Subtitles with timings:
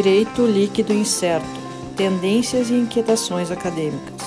[0.00, 1.44] Direito Líquido Incerto
[1.96, 4.22] Tendências e Inquietações Acadêmicas.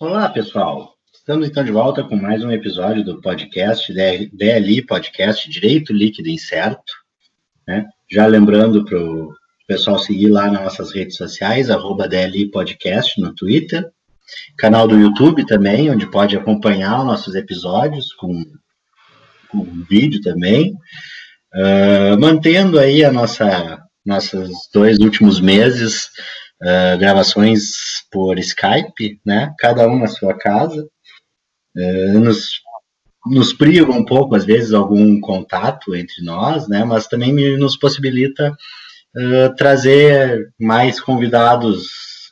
[0.00, 0.94] Olá, pessoal.
[1.12, 6.94] Estamos então de volta com mais um episódio do podcast DLI Podcast Direito Líquido Incerto.
[7.68, 7.84] Né?
[8.10, 9.34] Já lembrando para o
[9.66, 13.84] pessoal seguir lá nas nossas redes sociais, arroba DLI Podcast no Twitter,
[14.56, 18.44] canal do YouTube também, onde pode acompanhar os nossos episódios com,
[19.48, 20.74] com vídeo também.
[21.54, 26.10] Uh, mantendo aí a nossa nossos dois últimos meses
[26.62, 29.52] uh, gravações por Skype, né?
[29.58, 30.86] Cada um na sua casa.
[31.76, 32.64] Uh, nos
[33.28, 36.84] nos priva um pouco, às vezes, algum contato entre nós, né?
[36.84, 38.56] Mas também nos possibilita
[39.16, 41.86] uh, trazer mais convidados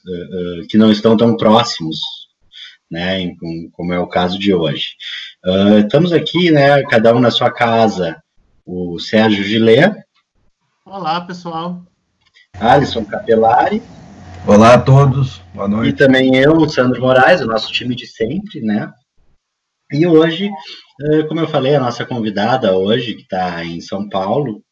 [0.07, 1.99] uh, uh, que não estão tão próximos,
[2.91, 3.21] né?
[3.21, 3.37] Em,
[3.73, 4.97] como é o caso de hoje.
[5.83, 6.83] estamos aqui, né?
[6.85, 8.23] Cada um na sua casa.
[8.67, 9.95] O Sérgio Gilé.
[10.87, 11.83] Olá, pessoal.
[12.61, 13.83] Alisson Capelari.
[14.47, 15.95] Olá a todos, boa noite.
[15.95, 18.93] E também eu, o Sandro Moraes, o nosso time de sempre, né?
[19.91, 20.51] E hoje,
[21.01, 24.63] eh, como eu falei, a nossa convidada hoje, que está em São Paulo,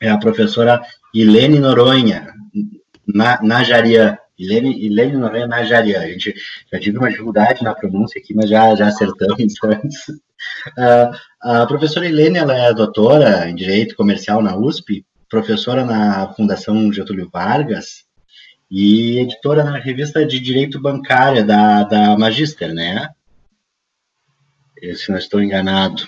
[0.00, 0.82] é a professora
[1.14, 2.32] Ilene Noronha,
[3.06, 4.16] na, Najarian.
[4.38, 6.00] Ilene, Ilene Noronha Najarian.
[6.00, 6.34] A gente
[6.72, 10.08] já tive uma dificuldade na pronúncia aqui, mas já, já acertamos antes.
[10.78, 16.92] Uh, a professora Ilene ela é doutora em Direito Comercial na USP, professora na Fundação
[16.92, 18.04] Getúlio Vargas
[18.70, 23.10] e editora na revista de Direito Bancário da, da Magister, né?
[24.94, 26.02] se não estou enganado.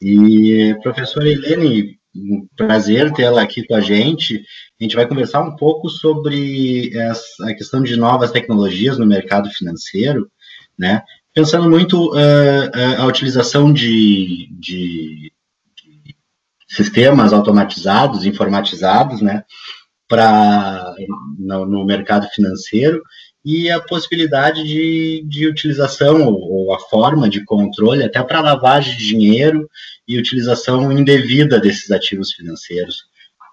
[0.00, 4.44] E, professora Helene, um prazer tê-la aqui com a gente.
[4.80, 9.50] A gente vai conversar um pouco sobre essa, a questão de novas tecnologias no mercado
[9.50, 10.30] financeiro,
[10.78, 11.02] né?
[11.34, 15.32] Pensando muito uh, a utilização de, de,
[15.76, 16.16] de,
[16.68, 19.42] sistemas automatizados, informatizados, né?
[20.06, 20.94] Para
[21.38, 23.02] no, no mercado financeiro
[23.44, 28.96] e a possibilidade de, de utilização ou, ou a forma de controle até para lavagem
[28.96, 29.68] de dinheiro
[30.08, 33.04] e utilização indevida desses ativos financeiros.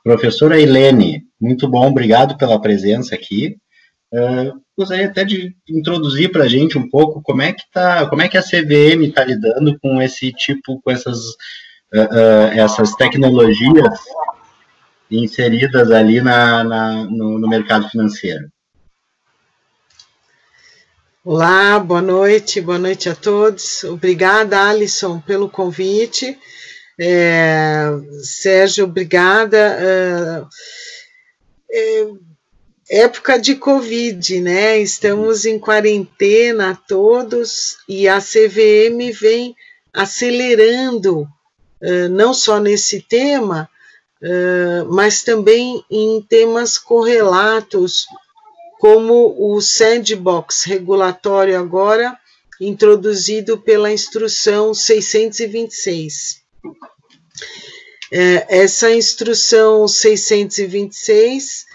[0.03, 3.57] Professora Helene, muito bom, obrigado pela presença aqui.
[4.13, 8.21] Uh, gostaria até de introduzir para a gente um pouco como é que tá, como
[8.21, 11.17] é que a CVM está lidando com esse tipo, com essas,
[11.93, 13.99] uh, uh, essas tecnologias
[15.09, 18.49] inseridas ali na, na no, no mercado financeiro.
[21.23, 23.83] Olá, boa noite, boa noite a todos.
[23.83, 26.35] Obrigada, Alisson, pelo convite.
[26.99, 27.91] É,
[28.23, 29.55] Sérgio, obrigada.
[29.79, 30.43] É,
[31.71, 32.07] é,
[33.03, 34.79] época de Covid, né?
[34.79, 39.55] Estamos em quarentena todos e a CVM vem
[39.93, 43.69] acelerando, uh, não só nesse tema,
[44.23, 48.07] uh, mas também em temas correlatos
[48.81, 52.17] como o sandbox regulatório agora
[52.59, 56.41] introduzido pela instrução 626.
[58.11, 61.67] É, essa instrução 626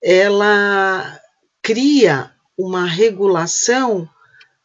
[0.00, 1.20] ela
[1.60, 4.08] cria uma regulação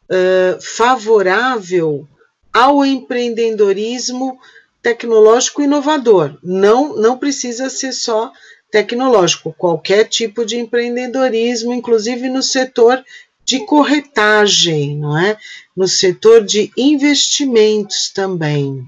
[0.04, 2.06] uh, favorável
[2.52, 4.38] ao empreendedorismo
[4.80, 6.38] tecnológico inovador.
[6.40, 8.32] Não, não precisa ser só
[8.74, 13.04] tecnológico, qualquer tipo de empreendedorismo, inclusive no setor
[13.44, 15.38] de corretagem, não é?
[15.76, 18.84] No setor de investimentos também.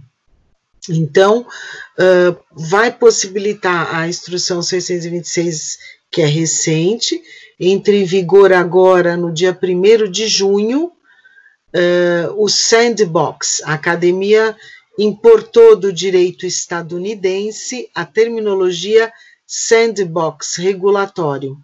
[0.90, 5.78] Então, uh, vai possibilitar a instrução 626,
[6.10, 7.22] que é recente,
[7.60, 14.56] entre em vigor agora no dia 1 de junho, uh, o Sandbox, a academia
[14.98, 19.12] importou do direito estadunidense a terminologia
[19.46, 21.56] sandbox regulatório.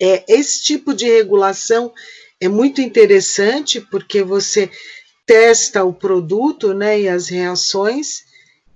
[0.00, 1.92] É, esse tipo de regulação
[2.40, 4.70] é muito interessante porque você
[5.24, 8.24] testa o produto né, e as reações,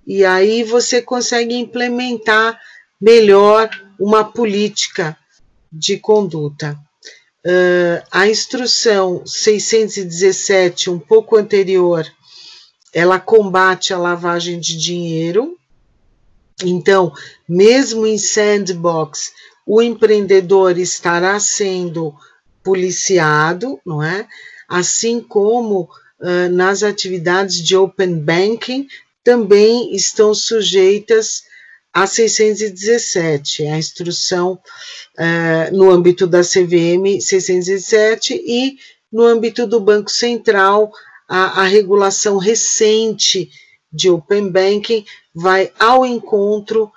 [0.05, 2.59] e aí você consegue implementar
[2.99, 3.69] melhor
[3.99, 5.15] uma política
[5.71, 6.77] de conduta.
[7.45, 12.05] Uh, a instrução 617, um pouco anterior,
[12.93, 15.57] ela combate a lavagem de dinheiro,
[16.63, 17.11] então,
[17.47, 19.31] mesmo em sandbox,
[19.65, 22.13] o empreendedor estará sendo
[22.63, 24.27] policiado, não é?
[24.67, 28.87] Assim como uh, nas atividades de open banking
[29.23, 31.43] também estão sujeitas
[31.93, 34.53] a 617, a instrução
[35.17, 38.77] uh, no âmbito da CVM 617 e
[39.11, 40.91] no âmbito do Banco Central,
[41.27, 43.51] a, a regulação recente
[43.91, 46.91] de Open Banking vai ao encontro uh,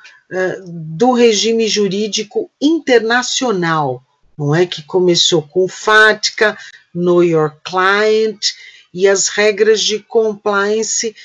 [0.66, 4.02] do regime jurídico internacional,
[4.36, 4.66] não é?
[4.66, 6.58] Que começou com FATCA,
[6.94, 8.52] Know Your Client
[8.92, 11.16] e as regras de compliance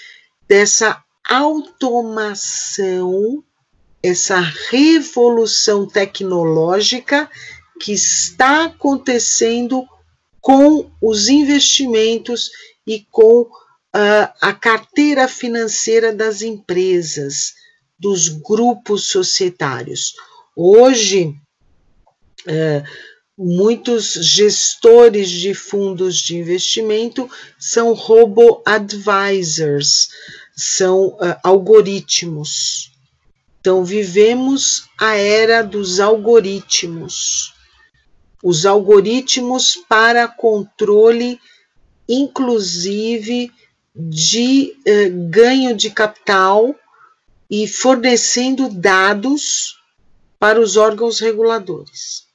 [0.48, 2.74] dessa automação,
[4.02, 4.40] essa
[4.70, 7.30] revolução tecnológica
[7.80, 9.88] que está acontecendo
[10.42, 12.50] com os investimentos
[12.86, 13.48] e com
[13.96, 17.54] uh, a carteira financeira das empresas,
[17.98, 20.14] dos grupos societários.
[20.56, 21.36] Hoje,
[22.48, 22.84] uh,
[23.38, 30.10] muitos gestores de fundos de investimento são robo-advisors,
[30.56, 32.94] são uh, algoritmos.
[33.60, 37.54] Então, vivemos a era dos algoritmos.
[38.42, 41.38] Os algoritmos para controle,
[42.08, 43.52] inclusive,
[44.02, 46.74] de uh, ganho de capital
[47.50, 49.78] e fornecendo dados
[50.40, 52.30] para os órgãos reguladores.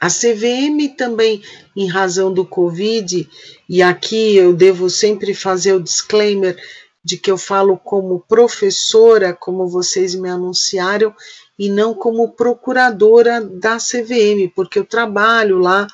[0.00, 1.42] A CVM também,
[1.76, 3.28] em razão do Covid,
[3.68, 6.56] e aqui eu devo sempre fazer o disclaimer
[7.04, 11.14] de que eu falo como professora, como vocês me anunciaram,
[11.58, 15.86] e não como procuradora da CVM, porque eu trabalho lá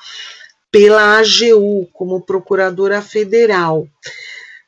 [0.73, 3.87] pela AGU, como procuradora federal.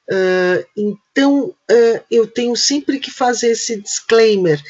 [0.08, 4.62] Uh, então, uh, eu tenho sempre que fazer esse disclaimer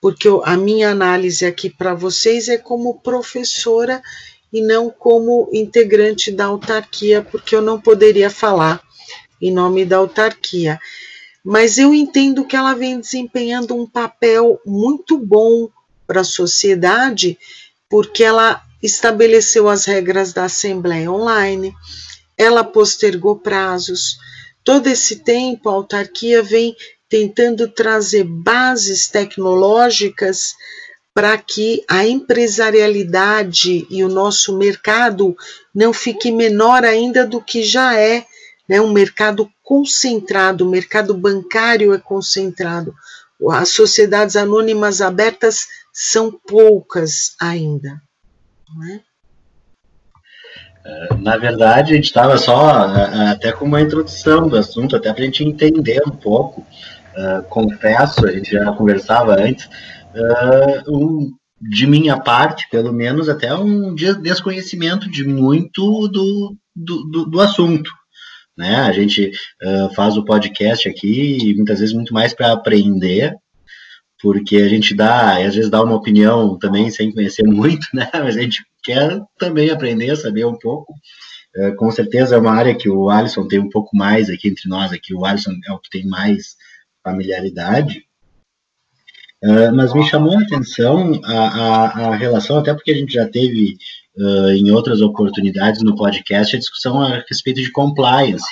[0.00, 4.02] porque a minha análise aqui para vocês é como professora
[4.52, 8.82] e não como integrante da autarquia, porque eu não poderia falar
[9.40, 10.80] em nome da autarquia.
[11.44, 15.68] Mas eu entendo que ela vem desempenhando um papel muito bom
[16.06, 17.38] para a sociedade,
[17.88, 21.74] porque ela estabeleceu as regras da Assembleia Online,
[22.36, 24.18] ela postergou prazos.
[24.64, 26.74] Todo esse tempo a autarquia vem
[27.08, 30.54] tentando trazer bases tecnológicas
[31.12, 35.36] para que a empresarialidade e o nosso mercado
[35.74, 38.24] não fique menor ainda do que já é,
[38.68, 42.94] né, um mercado concentrado, o mercado bancário é concentrado,
[43.50, 48.00] as sociedades anônimas abertas são poucas ainda.
[48.74, 49.00] Não é?
[50.84, 52.86] é na verdade, a gente estava só
[53.30, 56.66] até com uma introdução do assunto, até para a gente entender um pouco
[57.16, 61.30] uh, confesso, a gente já conversava antes, uh, um,
[61.60, 67.90] de minha parte, pelo menos, até um desconhecimento de muito do, do, do, do assunto.
[68.56, 68.76] Né?
[68.76, 69.30] A gente
[69.62, 73.34] uh, faz o podcast aqui muitas vezes muito mais para aprender,
[74.20, 78.08] porque a gente dá, às vezes dá uma opinião também sem conhecer muito, né?
[78.14, 80.94] Mas a gente quer também aprender, saber um pouco.
[81.56, 84.68] Uh, com certeza é uma área que o Alisson tem um pouco mais aqui entre
[84.68, 86.56] nós, aqui o Alisson é o que tem mais
[87.02, 88.04] familiaridade,
[89.42, 93.26] uh, mas me chamou a atenção a, a, a, relação, até porque a gente já
[93.26, 93.76] teve
[94.16, 98.46] uh, em outras oportunidades no podcast a discussão a respeito de compliance.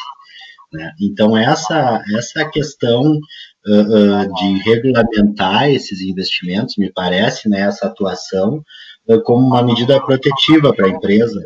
[0.73, 0.93] Né?
[1.01, 3.21] Então, essa, essa questão
[3.69, 8.65] uh, de regulamentar esses investimentos, me parece, né, essa atuação,
[9.25, 11.43] como uma medida protetiva para a empresa.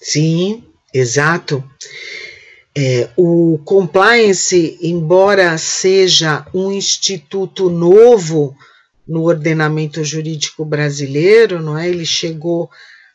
[0.00, 0.62] Sim,
[0.94, 1.62] exato.
[2.76, 8.54] É, o compliance, embora seja um instituto novo
[9.06, 11.88] no ordenamento jurídico brasileiro, não é?
[11.88, 12.70] Ele chegou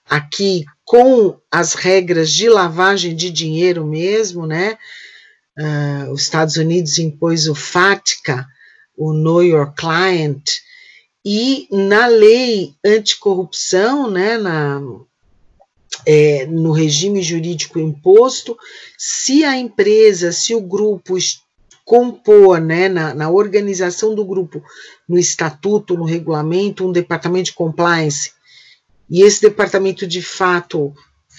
[0.10, 4.78] aqui com as regras de lavagem de dinheiro mesmo, né?
[5.58, 8.48] Uh, os Estados Unidos impôs o FATCA,
[8.98, 10.50] o Know Your Client,
[11.26, 14.82] e na lei anticorrupção, né, na
[16.06, 18.58] é, no regime jurídico imposto,
[18.98, 21.16] se a empresa, se o grupo
[21.86, 24.62] compor, né, na, na organização do grupo,
[25.08, 28.32] no estatuto, no regulamento, um departamento de compliance,
[29.10, 30.94] e esse departamento de fato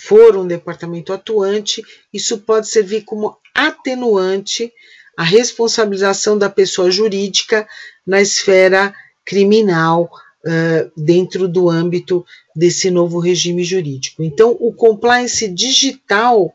[0.06, 1.82] for um departamento atuante,
[2.12, 4.70] isso pode servir como atenuante
[5.16, 7.66] à responsabilização da pessoa jurídica
[8.06, 8.94] na esfera
[9.24, 10.10] criminal
[10.44, 14.22] uh, dentro do âmbito desse novo regime jurídico.
[14.22, 16.52] Então, o compliance digital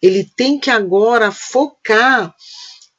[0.00, 2.34] ele tem que agora focar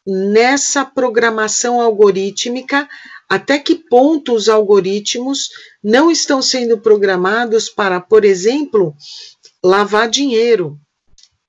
[0.05, 2.87] nessa programação algorítmica.
[3.27, 5.49] Até que ponto os algoritmos
[5.83, 8.95] não estão sendo programados para, por exemplo,
[9.63, 10.79] lavar dinheiro,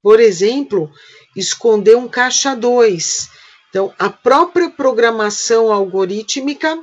[0.02, 0.90] por exemplo,
[1.37, 3.29] esconder um caixa 2.
[3.69, 6.83] Então, a própria programação algorítmica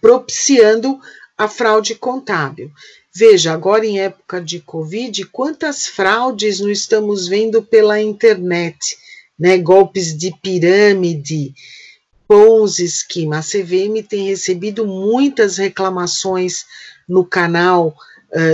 [0.00, 1.00] propiciando
[1.36, 2.70] a fraude contábil.
[3.14, 8.96] Veja, agora em época de Covid, quantas fraudes nós estamos vendo pela internet,
[9.38, 9.58] né?
[9.58, 11.54] Golpes de pirâmide,
[12.26, 13.38] Ponzi esquema.
[13.38, 16.64] A CVM tem recebido muitas reclamações
[17.06, 17.94] no canal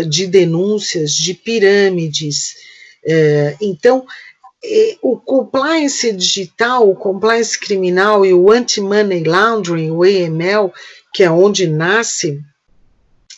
[0.08, 2.56] de denúncias de pirâmides.
[3.04, 4.04] Uh, então,
[4.64, 10.72] eh, o compliance digital, o compliance criminal e o anti-money laundering, o AML,
[11.14, 12.40] que é onde nasce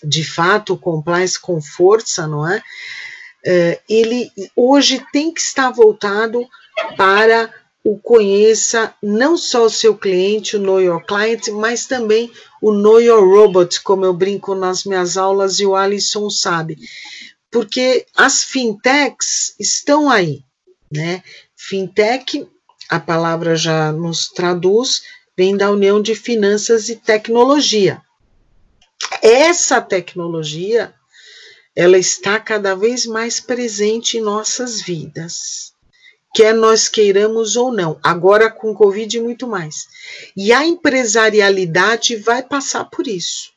[0.03, 2.63] de fato o compliance com força, não é?
[3.89, 6.47] ele hoje tem que estar voltado
[6.95, 7.51] para
[7.83, 13.01] o conheça não só o seu cliente, o Know Your Client, mas também o Know
[13.01, 16.79] Your Robot, como eu brinco nas minhas aulas e o Alisson sabe.
[17.51, 20.45] Porque as fintechs estão aí,
[20.93, 21.23] né?
[21.57, 22.47] Fintech,
[22.89, 25.03] a palavra já nos traduz,
[25.37, 28.03] vem da União de Finanças e Tecnologia.
[29.23, 30.95] Essa tecnologia,
[31.75, 35.71] ela está cada vez mais presente em nossas vidas
[36.35, 37.99] quer nós queiramos ou não.
[38.03, 39.87] Agora com Covid muito mais.
[40.37, 43.53] E a empresarialidade vai passar por isso.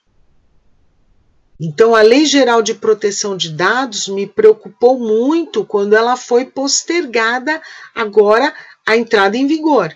[1.60, 7.62] Então, a Lei Geral de Proteção de Dados me preocupou muito quando ela foi postergada
[7.96, 8.53] agora
[8.86, 9.96] a entrada em vigor.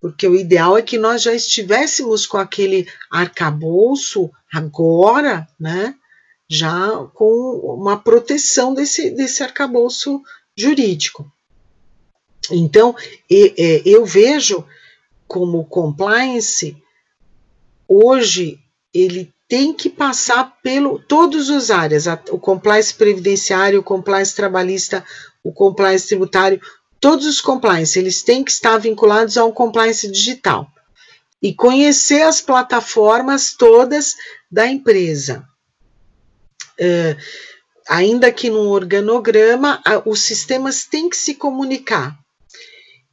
[0.00, 5.94] Porque o ideal é que nós já estivéssemos com aquele arcabouço agora, né?
[6.48, 10.20] Já com uma proteção desse, desse arcabouço
[10.56, 11.30] jurídico.
[12.50, 12.94] Então,
[13.30, 14.64] é, eu vejo
[15.26, 16.76] como compliance,
[17.88, 18.58] hoje,
[18.92, 25.04] ele tem que passar pelo todas as áreas, o compliance previdenciário, o compliance trabalhista,
[25.42, 26.60] o compliance tributário,
[27.00, 30.68] todos os compliance, eles têm que estar vinculados a um compliance digital
[31.42, 34.14] e conhecer as plataformas todas
[34.50, 35.44] da empresa.
[36.78, 37.16] Uh,
[37.88, 42.19] ainda que num organograma, os sistemas têm que se comunicar.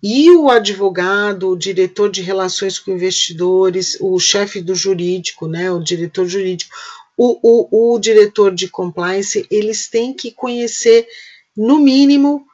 [0.01, 5.80] E o advogado, o diretor de relações com investidores, o chefe do jurídico, né, o
[5.80, 6.75] diretor jurídico,
[7.18, 11.08] o, o, o diretor de compliance, eles têm que conhecer,
[11.56, 12.46] no mínimo,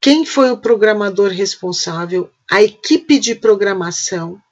[0.00, 4.42] quem foi o programador responsável, a equipe de programação,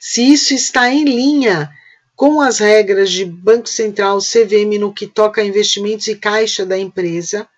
[0.00, 1.70] se isso está em linha
[2.16, 6.78] com as regras de Banco Central, CVM no que toca a investimentos e caixa da
[6.78, 7.48] empresa,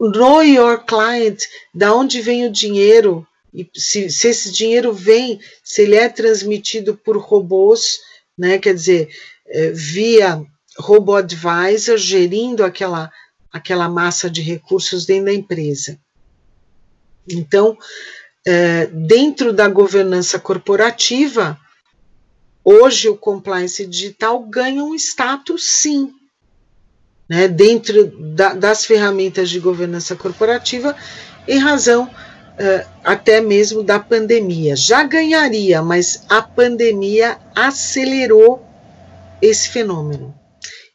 [0.00, 1.42] know your client,
[1.74, 6.96] da onde vem o dinheiro, e se, se esse dinheiro vem, se ele é transmitido
[6.96, 8.00] por robôs,
[8.36, 9.08] né, quer dizer,
[9.46, 10.44] é, via
[10.78, 13.10] robô advisor, gerindo aquela,
[13.50, 15.98] aquela massa de recursos dentro da empresa.
[17.28, 17.78] Então,
[18.46, 21.58] é, dentro da governança corporativa,
[22.62, 26.12] hoje o compliance digital ganha um status, sim,
[27.28, 30.94] né, dentro da, das ferramentas de governança corporativa,
[31.46, 34.76] em razão uh, até mesmo da pandemia.
[34.76, 38.64] Já ganharia, mas a pandemia acelerou
[39.40, 40.34] esse fenômeno.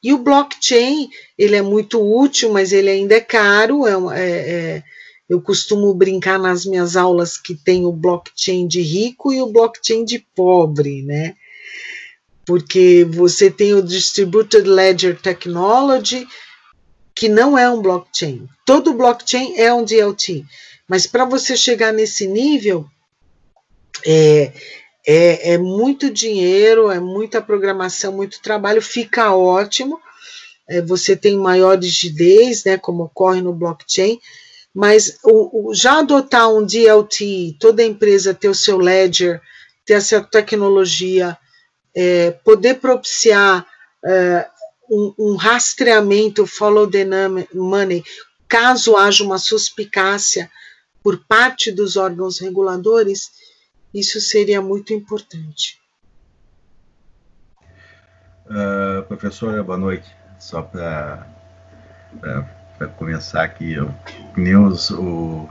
[0.04, 3.86] E o blockchain, ele é muito útil, mas ele ainda é caro.
[3.86, 4.84] É, é, é,
[5.30, 10.04] eu costumo brincar nas minhas aulas que tem o blockchain de rico e o blockchain
[10.04, 11.36] de pobre, né?
[12.46, 16.28] Porque você tem o Distributed Ledger Technology,
[17.16, 18.48] que não é um blockchain.
[18.66, 20.46] Todo blockchain é um DLT,
[20.88, 22.86] mas para você chegar nesse nível,
[24.06, 24.52] é,
[25.06, 30.00] é, é, muito dinheiro, é muita programação, muito trabalho, fica ótimo.
[30.70, 34.20] É, você tem maior rigidez, né, como ocorre no blockchain,
[34.74, 39.42] mas o, o, já adotar um DLT, toda empresa ter o seu ledger,
[39.86, 41.38] ter essa tecnologia
[41.96, 43.66] é, poder propiciar
[44.04, 44.48] é,
[44.90, 47.06] um, um, rastreamento, follow the
[47.54, 48.04] money,
[48.48, 50.50] caso haja uma suspicácia
[51.04, 53.32] por parte dos órgãos reguladores,
[53.94, 55.80] isso seria muito importante.
[58.46, 60.10] Uh, professora, boa noite.
[60.38, 61.26] Só para
[62.98, 63.94] começar aqui, eu,
[64.36, 65.48] nem os, o,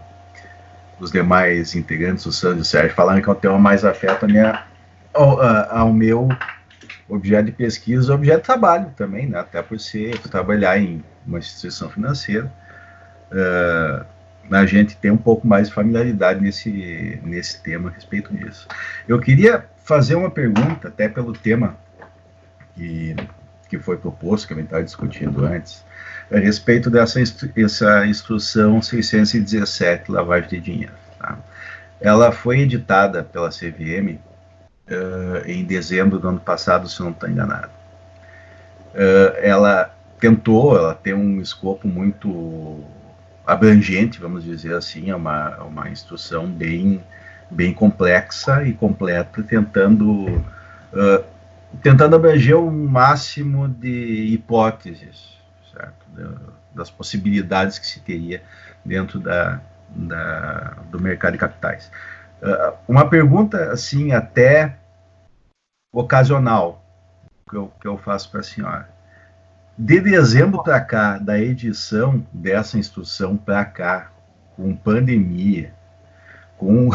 [0.98, 4.26] os demais integrantes, o Sandro e o Sérgio, falaram que é o tema mais afeta
[4.26, 4.69] a minha
[5.12, 5.40] ao,
[5.70, 6.28] ao meu
[7.08, 9.38] objeto de pesquisa, objeto de trabalho também, né?
[9.38, 12.50] até por ser trabalhar em uma instituição financeira,
[13.32, 14.04] uh,
[14.50, 18.66] a gente tem um pouco mais de familiaridade nesse, nesse tema a respeito disso.
[19.06, 21.76] Eu queria fazer uma pergunta, até pelo tema
[22.74, 23.14] que,
[23.68, 25.84] que foi proposto, que a gente estava discutindo antes,
[26.32, 30.92] a respeito dessa essa instrução 617, lavagem de dinheiro.
[31.18, 31.38] Tá?
[32.00, 34.18] ela foi editada pela CVM
[34.90, 37.70] uh, em dezembro do ano passado, se não estou enganado.
[38.94, 42.80] Uh, ela tentou, ela tem um escopo muito
[43.46, 47.02] abrangente, vamos dizer assim, é uma, uma instrução bem,
[47.50, 51.24] bem complexa e completa, tentando, uh,
[51.82, 55.38] tentando abranger o máximo de hipóteses,
[55.72, 56.00] certo?
[56.74, 58.42] das possibilidades que se teria
[58.84, 61.90] dentro da, da, do mercado de capitais.
[62.42, 64.78] Uh, uma pergunta, assim, até
[65.92, 66.84] ocasional,
[67.48, 68.88] que eu, que eu faço para a senhora.
[69.76, 74.10] De dezembro para cá, da edição dessa instrução para cá,
[74.56, 75.72] com pandemia,
[76.56, 76.90] com,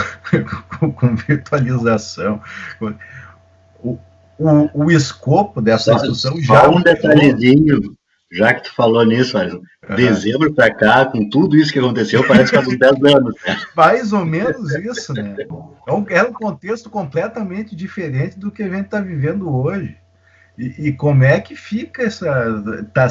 [0.80, 2.42] com, com virtualização,
[3.84, 3.98] o,
[4.38, 6.70] o, o, escopo dessa instrução já.
[6.70, 7.95] um detalhezinho,
[8.32, 9.96] já que tu falou nisso, Alisson, uhum.
[9.96, 13.36] dezembro para cá, com tudo isso que aconteceu, parece que faz uns 10 anos.
[13.46, 13.62] Né?
[13.76, 15.36] Mais ou menos isso, né?
[15.88, 19.98] É um, é um contexto completamente diferente do que a gente está vivendo hoje.
[20.58, 22.86] E, e, como é que fica essa.
[22.94, 23.08] Tá,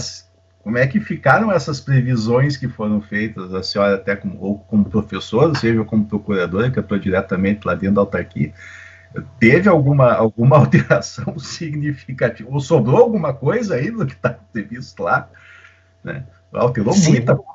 [0.62, 3.52] como é que ficaram essas previsões que foram feitas?
[3.52, 7.74] A senhora, até como, ou como professora, seja como procuradora, que eu estou diretamente lá
[7.74, 8.52] dentro da autarquia,
[9.38, 12.48] teve alguma, alguma alteração significativa?
[12.50, 15.28] Ou sobrou alguma coisa aí do que está previsto lá?
[16.02, 16.24] Né?
[16.52, 17.12] Alterou sim.
[17.12, 17.54] muita coisa.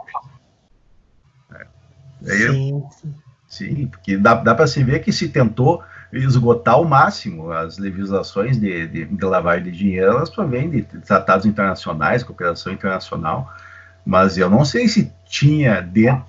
[2.26, 2.52] É.
[2.52, 2.84] Sim.
[3.48, 8.60] sim, porque dá, dá para se ver que se tentou esgotar ao máximo as legislações
[8.60, 13.54] de, de, de lavagem de dinheiro, elas provêm de tratados internacionais, cooperação internacional,
[14.06, 16.26] mas eu não sei se tinha dentro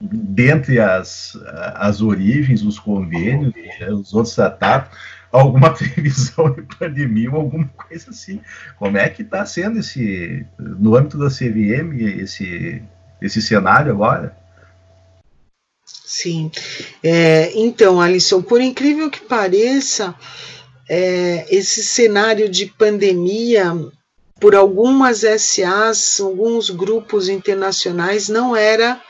[0.00, 1.36] dentre as,
[1.74, 3.54] as origens, os convênios,
[3.90, 4.96] os outros tratados,
[5.30, 8.40] alguma previsão de pandemia ou alguma coisa assim.
[8.78, 12.82] Como é que está sendo esse, no âmbito da CVM, esse,
[13.20, 14.36] esse cenário agora?
[15.84, 16.50] Sim.
[17.02, 20.14] É, então, Alisson, por incrível que pareça,
[20.88, 23.72] é, esse cenário de pandemia,
[24.40, 29.00] por algumas SAs, alguns grupos internacionais, não era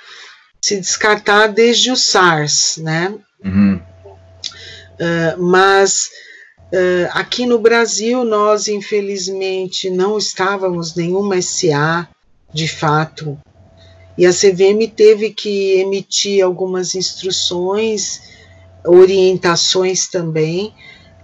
[0.65, 3.15] se descartar desde o SARS, né?
[3.45, 3.79] Uhum.
[4.95, 6.09] Uh, mas
[6.73, 12.09] uh, aqui no Brasil nós infelizmente não estávamos nenhuma SA
[12.51, 13.39] de fato
[14.17, 18.23] e a CVM teve que emitir algumas instruções,
[18.87, 20.73] orientações também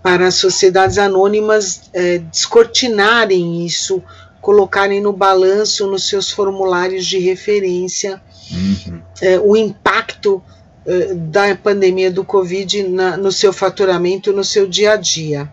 [0.03, 4.03] para as sociedades anônimas eh, descortinarem isso,
[4.41, 8.21] colocarem no balanço nos seus formulários de referência
[8.53, 9.01] uhum.
[9.21, 10.43] é, o impacto
[10.87, 15.51] é, da pandemia do Covid na, no seu faturamento, no seu dia a dia.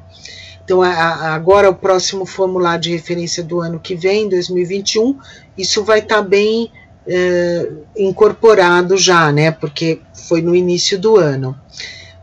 [0.63, 5.17] Então, a, agora, o próximo formulário de referência do ano que vem, 2021,
[5.57, 6.71] isso vai estar tá bem
[7.07, 9.51] é, incorporado já, né?
[9.51, 11.57] Porque foi no início do ano.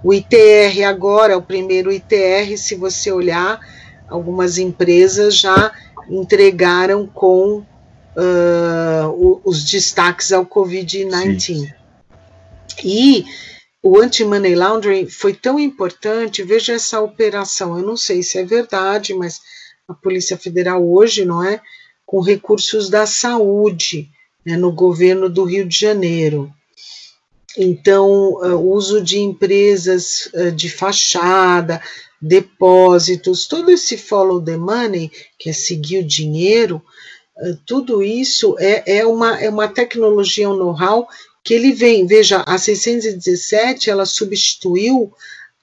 [0.02, 3.58] O ITR agora, o primeiro ITR, se você olhar,
[4.08, 5.72] algumas empresas já
[6.10, 7.62] entregaram com
[8.16, 11.72] uh, os destaques ao Covid-19.
[12.82, 13.24] E
[13.82, 19.12] o anti-money laundering foi tão importante, veja essa operação, eu não sei se é verdade,
[19.14, 19.40] mas
[19.86, 21.60] a Polícia Federal hoje, não é?
[22.06, 24.08] Com recursos da saúde,
[24.44, 26.50] né, no governo do Rio de Janeiro.
[27.56, 31.80] Então, uh, uso de empresas uh, de fachada,
[32.20, 36.82] depósitos, todo esse follow the money, que é seguir o dinheiro,
[37.66, 41.08] tudo isso é, é, uma, é uma tecnologia, um know-how
[41.42, 45.12] que ele vem, veja, a 617 ela substituiu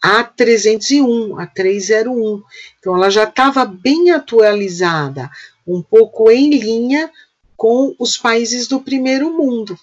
[0.01, 2.43] a 301, a 301.
[2.79, 5.29] Então ela já estava bem atualizada,
[5.65, 7.10] um pouco em linha
[7.55, 9.77] com os países do primeiro mundo.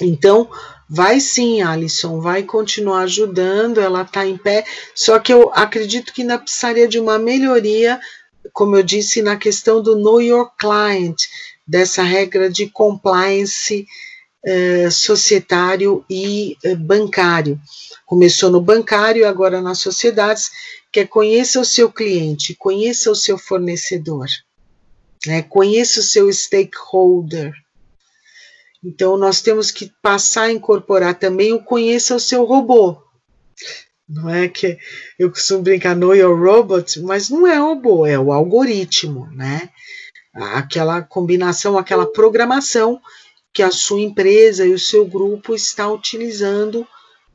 [0.00, 0.48] Então,
[0.88, 6.22] vai sim, Alisson, vai continuar ajudando, ela está em pé, só que eu acredito que
[6.22, 8.00] ainda precisaria de uma melhoria
[8.52, 11.16] como eu disse, na questão do Know Your Client,
[11.66, 13.86] dessa regra de compliance
[14.44, 17.60] eh, societário e eh, bancário.
[18.06, 20.50] Começou no bancário, agora nas sociedades,
[20.90, 24.26] que é conheça o seu cliente, conheça o seu fornecedor,
[25.26, 27.52] né, conheça o seu stakeholder.
[28.82, 32.96] Então, nós temos que passar a incorporar também o conheça o seu robô.
[34.12, 34.76] Não é que
[35.16, 39.68] eu costumo brincar no your robot, mas não é robô, é o algoritmo, né?
[40.34, 43.00] Aquela combinação, aquela programação
[43.52, 46.86] que a sua empresa e o seu grupo está utilizando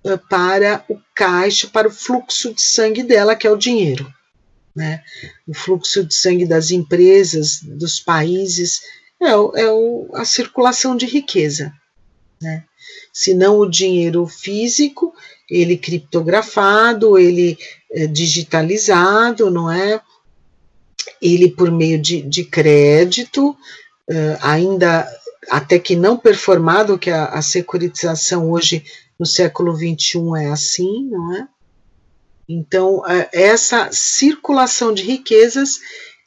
[0.06, 4.12] uh, para o caixa, para o fluxo de sangue dela, que é o dinheiro.
[4.76, 5.02] Né?
[5.48, 8.82] O fluxo de sangue das empresas, dos países,
[9.22, 11.74] é, o, é o, a circulação de riqueza.
[12.42, 12.66] né?
[13.14, 15.14] Se não o dinheiro físico,
[15.50, 17.58] ele criptografado, ele
[17.92, 20.02] é, digitalizado, não é?
[21.22, 25.08] Ele por meio de, de crédito, uh, ainda
[25.50, 28.84] até que não performado, que a, a securitização hoje
[29.20, 31.48] no século XXI é assim, não é?
[32.48, 33.02] Então,
[33.34, 35.80] essa circulação de riquezas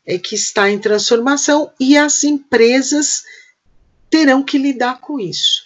[0.05, 3.23] é que está em transformação e as empresas
[4.11, 5.63] terão que lidar com isso.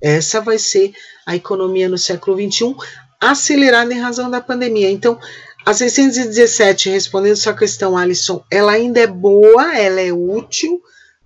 [0.00, 0.92] Essa vai ser
[1.30, 2.74] a economia no século XXI,
[3.20, 4.90] acelerada em razão da pandemia.
[4.90, 5.16] Então,
[5.64, 10.82] a 617, respondendo sua questão, Alisson, ela ainda é boa, ela é útil,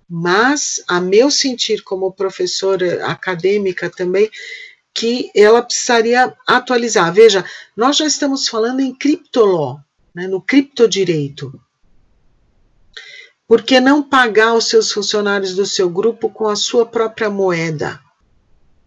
[0.07, 4.29] mas, a meu sentir, como professora acadêmica também,
[4.93, 7.11] que ela precisaria atualizar.
[7.11, 7.43] Veja,
[7.75, 9.77] nós já estamos falando em criptoló,
[10.13, 11.59] né, no criptodireito.
[13.47, 17.99] Por que não pagar os seus funcionários do seu grupo com a sua própria moeda,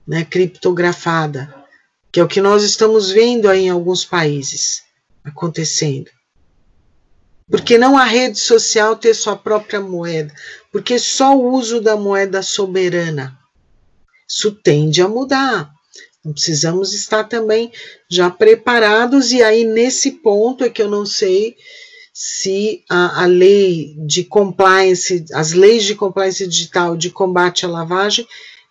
[0.09, 1.55] né, criptografada,
[2.11, 4.83] que é o que nós estamos vendo aí em alguns países
[5.23, 6.11] acontecendo?
[7.51, 10.33] Por que não a rede social ter sua própria moeda?
[10.73, 13.39] Porque só o uso da moeda soberana.
[14.27, 15.71] Isso tende a mudar.
[16.21, 17.71] Então, precisamos estar também
[18.11, 21.57] já preparados, e aí nesse ponto é que eu não sei
[22.13, 28.27] se a, a lei de compliance, as leis de compliance digital de combate à lavagem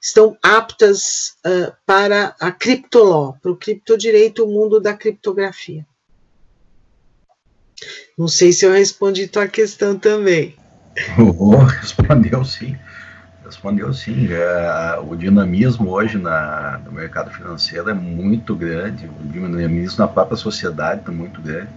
[0.07, 5.85] estão aptas uh, para a criptoló, para o criptodireito, o mundo da criptografia.
[8.17, 10.55] Não sei se eu respondi tua questão também.
[11.81, 12.75] Respondeu sim.
[13.45, 14.27] Respondeu sim.
[14.31, 20.37] É, o dinamismo hoje na, no mercado financeiro é muito grande, o dinamismo na própria
[20.37, 21.69] sociedade é muito grande.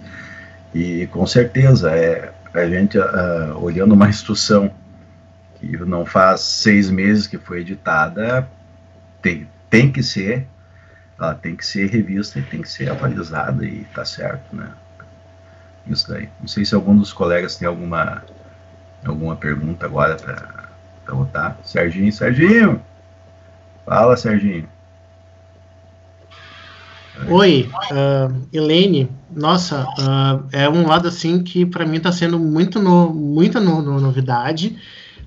[0.74, 4.72] E com certeza, é, a gente uh, olhando uma instrução
[5.60, 8.48] que não faz seis meses que foi editada,
[9.20, 10.46] tem, tem que ser,
[11.18, 14.70] ela tem que ser revista e tem que ser atualizada e tá certo, né?
[15.86, 16.28] Isso daí.
[16.40, 18.24] Não sei se algum dos colegas tem alguma,
[19.04, 21.58] alguma pergunta agora para votar.
[21.64, 22.82] Serginho, Serginho!
[23.84, 24.68] Fala, Serginho.
[27.28, 29.10] Oi, uh, Helene.
[29.30, 33.82] Nossa, uh, é um lado assim que para mim está sendo muito no, muita no,
[33.82, 34.76] no, novidade.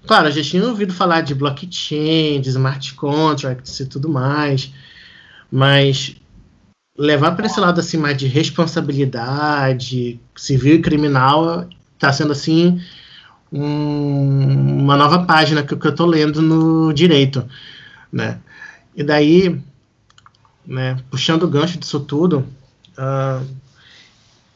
[0.06, 4.74] Claro, a gente tinha ouvido falar de blockchain, de smart contracts e tudo mais,
[5.50, 6.16] mas
[6.98, 12.82] levar para esse lado assim mais de responsabilidade civil e criminal está sendo assim
[13.52, 17.48] um, uma nova página que, que eu estou lendo no direito,
[18.12, 18.40] né?
[18.96, 19.60] E daí,
[20.66, 22.46] né, puxando o gancho disso tudo,
[22.98, 23.46] uh,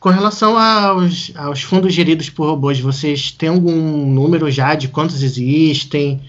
[0.07, 5.21] com relação aos, aos fundos geridos por robôs, vocês têm algum número já de quantos
[5.21, 6.21] existem?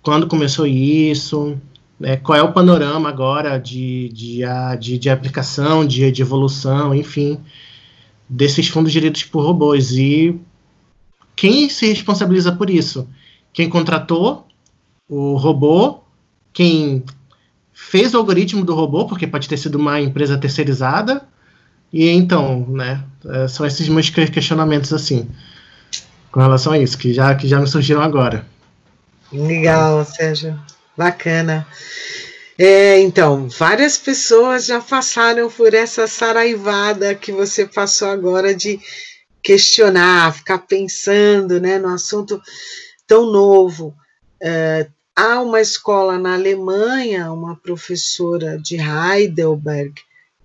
[0.00, 1.58] Quando começou isso?
[2.00, 4.40] Né, qual é o panorama agora de, de,
[4.80, 7.38] de, de aplicação, de, de evolução, enfim,
[8.26, 9.92] desses fundos geridos por robôs?
[9.92, 10.34] E
[11.36, 13.06] quem se responsabiliza por isso?
[13.52, 14.46] Quem contratou
[15.06, 15.98] o robô,
[16.50, 17.04] quem
[17.74, 21.28] fez o algoritmo do robô, porque pode ter sido uma empresa terceirizada.
[21.92, 25.28] E então, né, é, são esses meus questionamentos assim,
[26.30, 28.46] com relação a isso, que já, que já me surgiram agora.
[29.32, 30.58] Legal, Sérgio.
[30.96, 31.66] Bacana.
[32.58, 38.80] É, então, várias pessoas já passaram por essa saraivada que você passou agora de
[39.40, 42.42] questionar, ficar pensando né, no assunto
[43.06, 43.94] tão novo.
[44.42, 49.94] É, há uma escola na Alemanha, uma professora de Heidelberg,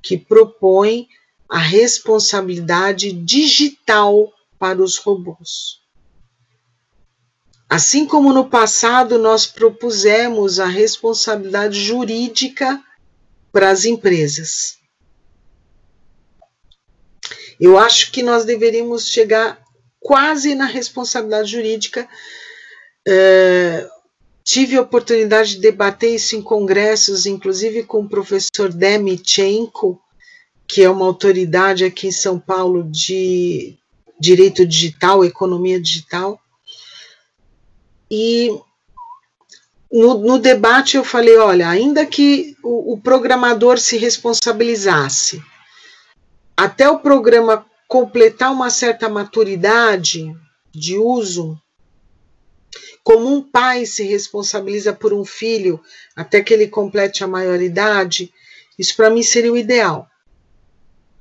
[0.01, 1.07] que propõe
[1.49, 5.81] a responsabilidade digital para os robôs.
[7.69, 12.79] Assim como no passado nós propusemos a responsabilidade jurídica
[13.51, 14.77] para as empresas.
[17.59, 19.61] Eu acho que nós deveríamos chegar
[19.99, 22.07] quase na responsabilidade jurídica.
[23.07, 23.87] É,
[24.43, 29.99] tive a oportunidade de debater isso em congressos, inclusive com o professor Demitchenko,
[30.67, 33.77] que é uma autoridade aqui em São Paulo de
[34.19, 36.39] direito digital, economia digital.
[38.09, 38.49] E
[39.91, 45.43] no, no debate eu falei: olha, ainda que o, o programador se responsabilizasse,
[46.55, 50.35] até o programa completar uma certa maturidade
[50.73, 51.59] de uso,
[53.03, 55.79] como um pai se responsabiliza por um filho
[56.15, 58.33] até que ele complete a maioridade,
[58.79, 60.07] isso para mim seria o ideal.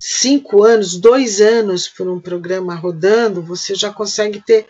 [0.04, 4.66] Cinco anos, dois anos por um programa rodando, você já consegue ter.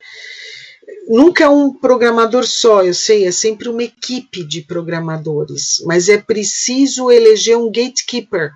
[1.09, 6.19] nunca é um programador só, eu sei, é sempre uma equipe de programadores, mas é
[6.19, 8.53] preciso eleger um gatekeeper,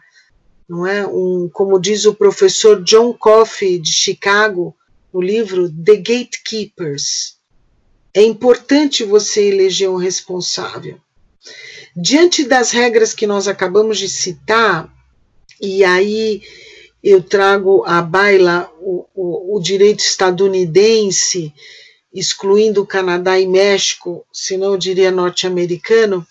[0.69, 1.07] não é?
[1.07, 4.77] Um, como diz o professor John Coffey de Chicago,
[5.15, 7.39] no livro The Gatekeepers.
[8.13, 11.01] É importante você eleger um responsável.
[11.97, 14.95] Diante das regras que nós acabamos de citar,
[15.59, 16.43] e aí
[17.09, 21.55] eu trago à baila o, o, o direito estadunidense,
[22.13, 26.27] excluindo o Canadá e México, senão eu diria norte-americano,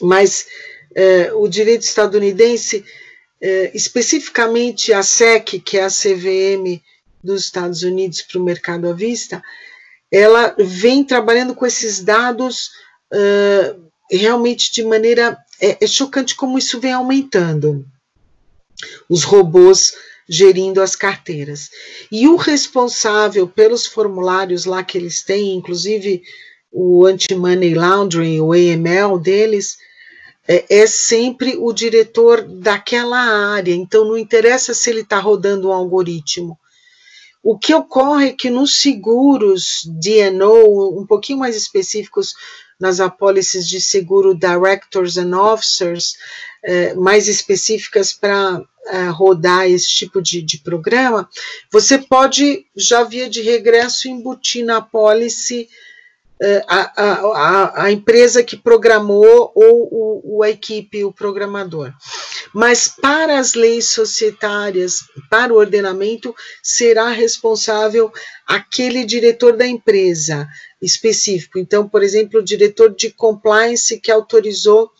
[0.00, 0.46] mas
[0.94, 2.84] é, o direito estadunidense,
[3.40, 6.80] é, especificamente a SEC, que é a CVM
[7.20, 9.42] dos Estados Unidos para o mercado à vista,
[10.12, 12.70] ela vem trabalhando com esses dados
[13.12, 15.36] uh, realmente de maneira.
[15.60, 17.84] É, é chocante como isso vem aumentando.
[19.08, 19.94] Os robôs
[20.28, 21.70] gerindo as carteiras.
[22.10, 26.22] E o responsável pelos formulários lá que eles têm, inclusive
[26.70, 29.76] o anti-money laundering, o AML deles,
[30.46, 33.74] é, é, sempre o diretor daquela área.
[33.74, 36.56] Então não interessa se ele está rodando um algoritmo.
[37.42, 42.34] O que ocorre é que nos seguros DNO, um pouquinho mais específicos
[42.78, 46.16] nas apólices de seguro Directors and Officers,
[46.62, 51.28] eh, mais específicas para eh, rodar esse tipo de, de programa,
[51.70, 55.68] você pode, já via de regresso, embutir na apólice
[56.42, 61.92] eh, a, a, a, empresa que programou ou o, a equipe, o programador.
[62.54, 68.10] Mas para as leis societárias, para o ordenamento, será responsável
[68.46, 70.48] aquele diretor da empresa
[70.80, 71.58] específico.
[71.58, 74.90] Então, por exemplo, o diretor de compliance que autorizou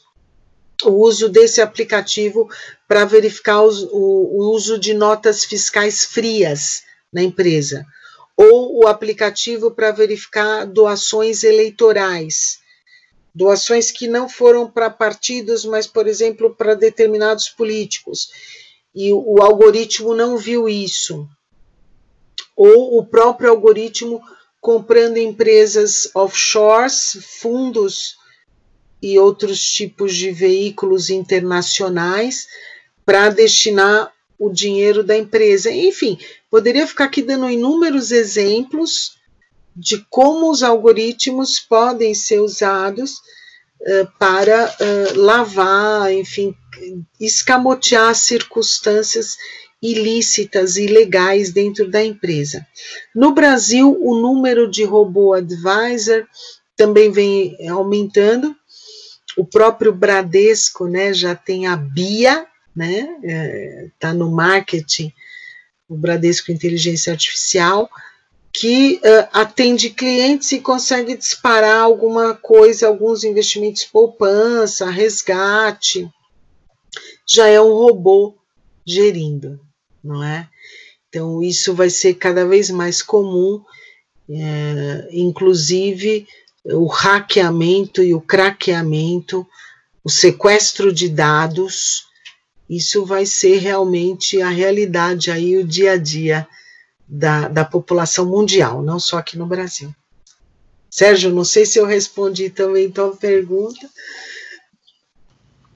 [0.85, 2.49] o uso desse aplicativo
[2.87, 7.87] para verificar os, o, o uso de notas fiscais frias na empresa
[8.43, 12.61] ou o aplicativo para verificar doações eleitorais.
[13.35, 18.31] Doações que não foram para partidos, mas, por exemplo, para determinados políticos.
[18.95, 21.29] E o, algoritmo não viu isso.
[22.57, 24.23] Ou o próprio algoritmo
[24.59, 28.16] comprando empresas offshores, fundos
[29.03, 32.47] e outros tipos de veículos internacionais
[33.05, 35.71] para destinar o dinheiro da empresa.
[35.71, 36.19] Enfim,
[36.51, 39.19] poderia ficar aqui dando inúmeros exemplos
[39.75, 43.13] de como os algoritmos podem ser usados
[43.81, 46.55] uh, para uh, lavar, enfim,
[47.19, 49.37] escamotear circunstâncias
[49.83, 52.67] ilícitas e ilegais dentro da empresa.
[53.15, 56.27] No Brasil, o número de robô advisor
[56.77, 58.55] também vem aumentando.
[59.40, 63.09] O próprio Bradesco, né, já tem a Bia, né?
[63.87, 65.11] Está é, no marketing,
[65.88, 67.88] o Bradesco Inteligência Artificial,
[68.53, 76.07] que uh, atende clientes e consegue disparar alguma coisa, alguns investimentos poupança, resgate.
[77.26, 78.37] Já é um robô
[78.85, 79.59] gerindo,
[80.05, 80.50] não é?
[81.09, 83.64] Então, isso vai ser cada vez mais comum,
[84.29, 86.26] é, inclusive
[86.64, 89.46] o hackeamento e o craqueamento,
[90.05, 92.05] o sequestro de dados,
[92.68, 96.46] isso vai ser realmente a realidade aí, o dia a dia
[97.09, 99.94] da, da população mundial, não só aqui no Brasil.
[100.88, 103.88] Sérgio, não sei se eu respondi também a tua pergunta.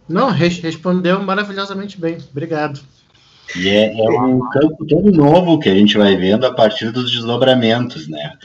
[0.09, 2.18] Não, respondeu maravilhosamente bem.
[2.31, 2.81] Obrigado.
[3.57, 7.11] E é, é, um campo todo novo que a gente vai vendo a partir dos
[7.11, 8.37] desdobramentos, né?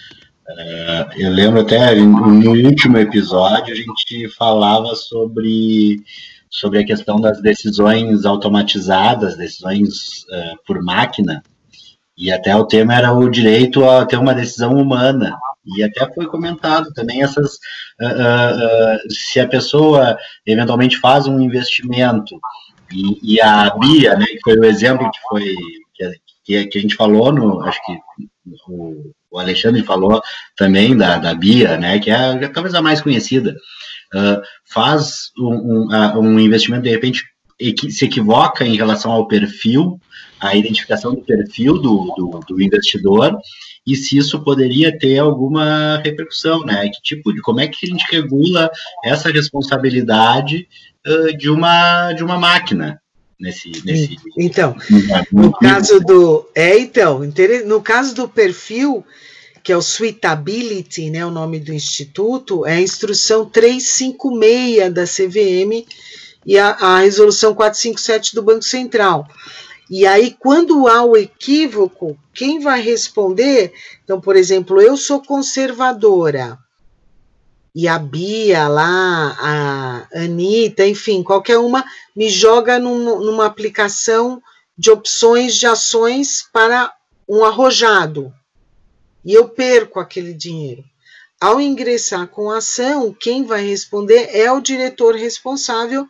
[0.49, 5.97] Uh, eu lembro até no último episódio a gente falava sobre
[6.49, 11.43] sobre a questão das decisões automatizadas, decisões uh, por máquina,
[12.17, 15.37] e até o tema era o direito a ter uma decisão humana.
[15.77, 17.53] E até foi comentado também essas
[18.01, 22.39] uh, uh, se a pessoa eventualmente faz um investimento
[22.91, 25.55] e, e, a Bia, né, que foi o exemplo que foi
[26.43, 27.99] que, que a gente falou no, acho que
[28.67, 30.21] o, o Alexandre falou
[30.55, 33.55] também da, da Bia, né, que é talvez a mais conhecida
[34.13, 37.23] uh, faz um, um, um, investimento, de repente,
[37.89, 39.99] se equivoca em relação ao perfil,
[40.39, 43.37] a identificação do perfil do, do, do investidor,
[43.85, 46.87] e se isso poderia ter alguma repercussão, né?
[46.89, 48.69] Que tipo de como é que a gente regula
[49.03, 50.67] essa responsabilidade
[51.05, 53.01] uh, de uma de uma máquina
[53.39, 54.75] nesse, nesse então
[55.31, 57.21] no caso do é então
[57.65, 59.05] no caso do perfil
[59.63, 65.85] que é o Suitability, né, o nome do instituto, é a instrução 356 da CVM
[66.45, 69.27] e a, a resolução 457 do Banco Central.
[69.89, 73.73] E aí, quando há o equívoco, quem vai responder?
[74.03, 76.57] Então, por exemplo, eu sou conservadora
[77.73, 84.41] e a Bia lá, a Anitta, enfim, qualquer uma, me joga num, numa aplicação
[84.77, 86.91] de opções de ações para
[87.27, 88.33] um arrojado.
[89.23, 90.83] E eu perco aquele dinheiro.
[91.39, 96.07] Ao ingressar com a ação, quem vai responder é o diretor responsável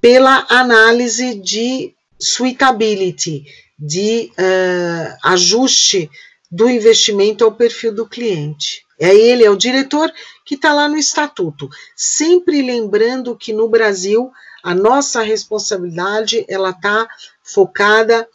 [0.00, 3.44] pela análise de suitability,
[3.78, 6.08] de uh, ajuste
[6.50, 8.82] do investimento ao perfil do cliente.
[9.00, 10.10] É ele, é o diretor
[10.46, 11.68] que está lá no estatuto.
[11.96, 14.32] Sempre lembrando que no Brasil
[14.62, 17.08] a nossa responsabilidade ela está
[17.42, 18.26] focada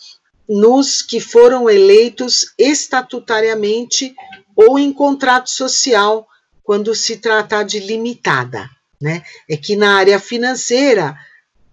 [0.48, 4.14] nos que foram eleitos estatutariamente
[4.56, 6.28] ou em contrato social
[6.62, 8.70] quando se tratar de limitada,
[9.02, 9.24] né?
[9.50, 11.18] É que na área financeira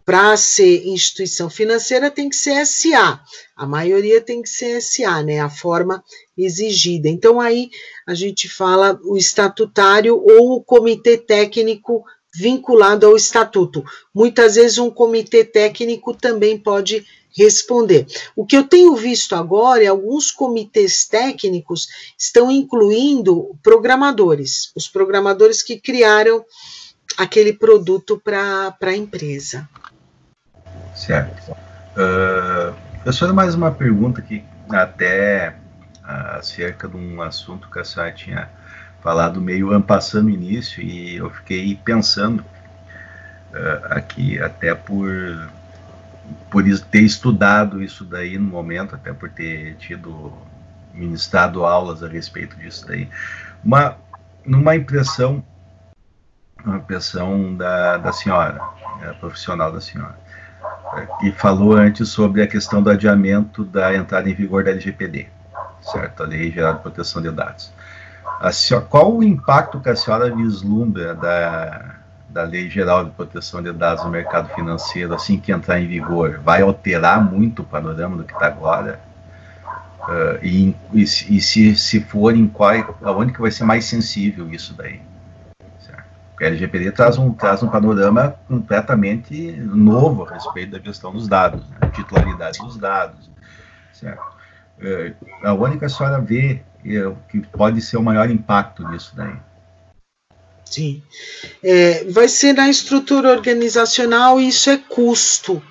[0.08, 3.22] para ser instituição financeira tem que ser SA.
[3.54, 5.38] A maioria tem que ser SA, né?
[5.38, 6.02] A forma
[6.34, 7.10] exigida.
[7.10, 7.68] Então aí
[8.06, 12.02] a gente fala o estatutário ou o comitê técnico
[12.34, 13.84] vinculado ao estatuto.
[14.14, 17.04] Muitas vezes um comitê técnico também pode
[17.36, 18.06] responder.
[18.34, 25.62] O que eu tenho visto agora é alguns comitês técnicos estão incluindo programadores, os programadores
[25.62, 26.42] que criaram
[27.18, 29.68] aquele produto para a empresa.
[30.98, 31.52] Certo.
[31.52, 35.54] Uh, professora, mais uma pergunta que até
[36.02, 38.50] uh, acerca de um assunto que a senhora tinha
[39.00, 45.08] falado meio ampassando no início e eu fiquei pensando uh, aqui até por
[46.50, 50.32] por ter estudado isso daí no momento, até por ter tido
[50.92, 53.08] ministrado aulas a respeito disso daí.
[53.64, 53.96] Uma,
[54.44, 55.42] numa impressão,
[56.62, 58.60] uma impressão da, da senhora,
[59.00, 60.27] é, profissional da senhora
[61.20, 65.28] que falou antes sobre a questão do adiamento da entrada em vigor da LGPD,
[65.80, 66.22] certo?
[66.22, 67.72] A Lei Geral de Proteção de Dados.
[68.52, 71.96] Senhora, qual o impacto que a senhora vislumbra da,
[72.28, 76.40] da Lei Geral de Proteção de Dados no mercado financeiro assim que entrar em vigor?
[76.42, 79.00] Vai alterar muito o panorama do que está agora?
[80.02, 84.48] Uh, e, e, e, se, se for, em qual, aonde que vai ser mais sensível
[84.50, 85.02] isso daí?
[86.40, 91.90] LGPD traz um, traz um panorama completamente novo a respeito da questão dos dados, né?
[91.94, 93.30] titularidade dos dados.
[93.92, 94.22] Certo?
[94.80, 99.34] É, a única a senhora vê é, que pode ser o maior impacto nisso daí.
[100.64, 101.02] Sim.
[101.62, 105.62] É, vai ser na estrutura organizacional e isso é custo.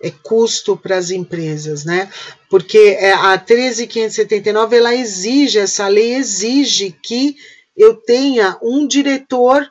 [0.00, 2.10] É custo para as empresas, né?
[2.50, 7.36] Porque é, a 13579 ela exige, essa lei exige que
[7.76, 9.68] eu tenha um diretor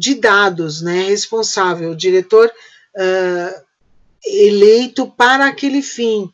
[0.00, 2.50] de dados, né, responsável, diretor
[2.96, 3.62] uh,
[4.24, 6.32] eleito para aquele fim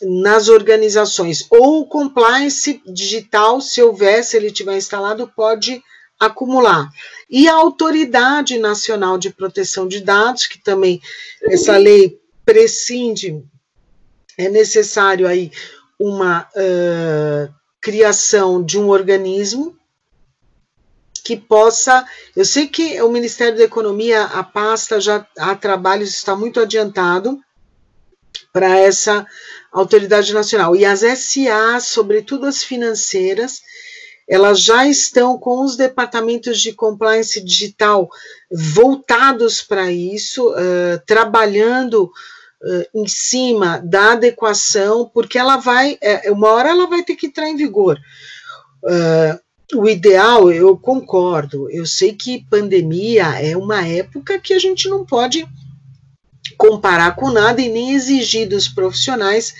[0.00, 5.82] nas organizações, ou compliance digital, se houver, se ele tiver instalado, pode
[6.18, 6.88] acumular.
[7.28, 10.98] E a Autoridade Nacional de Proteção de Dados, que também
[11.42, 13.44] essa lei prescinde,
[14.38, 15.52] é necessário aí
[16.00, 19.75] uma uh, criação de um organismo
[21.26, 22.06] que possa.
[22.36, 27.40] Eu sei que o Ministério da Economia, a pasta já há trabalhos, está muito adiantado
[28.52, 29.26] para essa
[29.72, 30.76] autoridade nacional.
[30.76, 33.60] E as SA, sobretudo as financeiras,
[34.28, 38.08] elas já estão com os departamentos de compliance digital
[38.48, 46.50] voltados para isso, uh, trabalhando uh, em cima da adequação, porque ela vai, é, uma
[46.52, 47.98] hora ela vai ter que entrar em vigor.
[48.84, 51.70] Uh, o ideal, eu concordo.
[51.70, 55.46] Eu sei que pandemia é uma época que a gente não pode
[56.56, 59.54] comparar com nada e nem exigir dos profissionais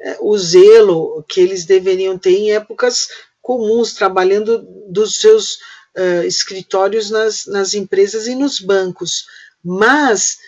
[0.00, 3.08] eh, o zelo que eles deveriam ter em épocas
[3.42, 5.54] comuns, trabalhando dos seus
[5.96, 9.26] uh, escritórios nas, nas empresas e nos bancos.
[9.64, 10.38] Mas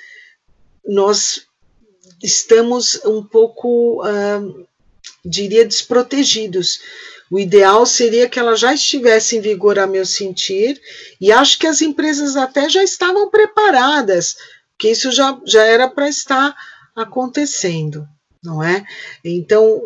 [0.87, 1.47] nós
[2.23, 4.67] estamos um pouco, uh,
[5.25, 6.81] diria, desprotegidos
[7.33, 10.79] o ideal seria que ela já estivesse em vigor, a meu sentir,
[11.19, 14.37] e acho que as empresas até já estavam preparadas,
[14.79, 16.55] que isso já, já era para estar
[16.95, 18.07] acontecendo,
[18.45, 18.85] não é?
[19.25, 19.81] Então,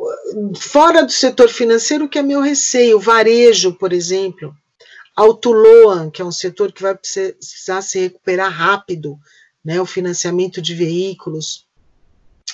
[0.58, 2.98] fora do setor financeiro, que é meu receio?
[2.98, 4.52] Varejo, por exemplo,
[5.14, 9.16] autoloan, que é um setor que vai precisar se recuperar rápido,
[9.64, 9.80] né?
[9.80, 11.65] O financiamento de veículos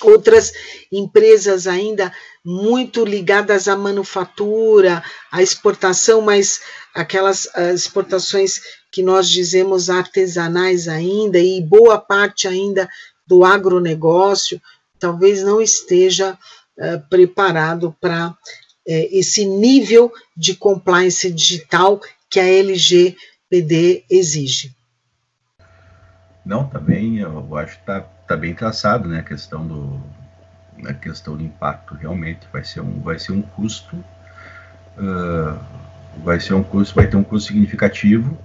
[0.01, 0.51] outras
[0.91, 2.11] empresas ainda
[2.43, 6.61] muito ligadas à manufatura, à exportação, mas
[6.93, 8.59] aquelas exportações
[8.91, 12.87] que nós dizemos artesanais ainda, e boa parte ainda
[13.25, 14.61] do agronegócio.
[14.99, 16.37] talvez não esteja
[16.77, 18.35] uh, preparado para uh,
[18.85, 24.73] esse nível de compliance digital que a LGPD exige.
[26.45, 28.01] Não, também eu acho que está
[28.33, 30.01] tá bem traçado, né, a questão do
[30.85, 33.95] a questão do impacto realmente vai ser um vai ser um custo
[34.97, 35.57] uh,
[36.23, 38.37] vai ser um custo vai ter um custo significativo,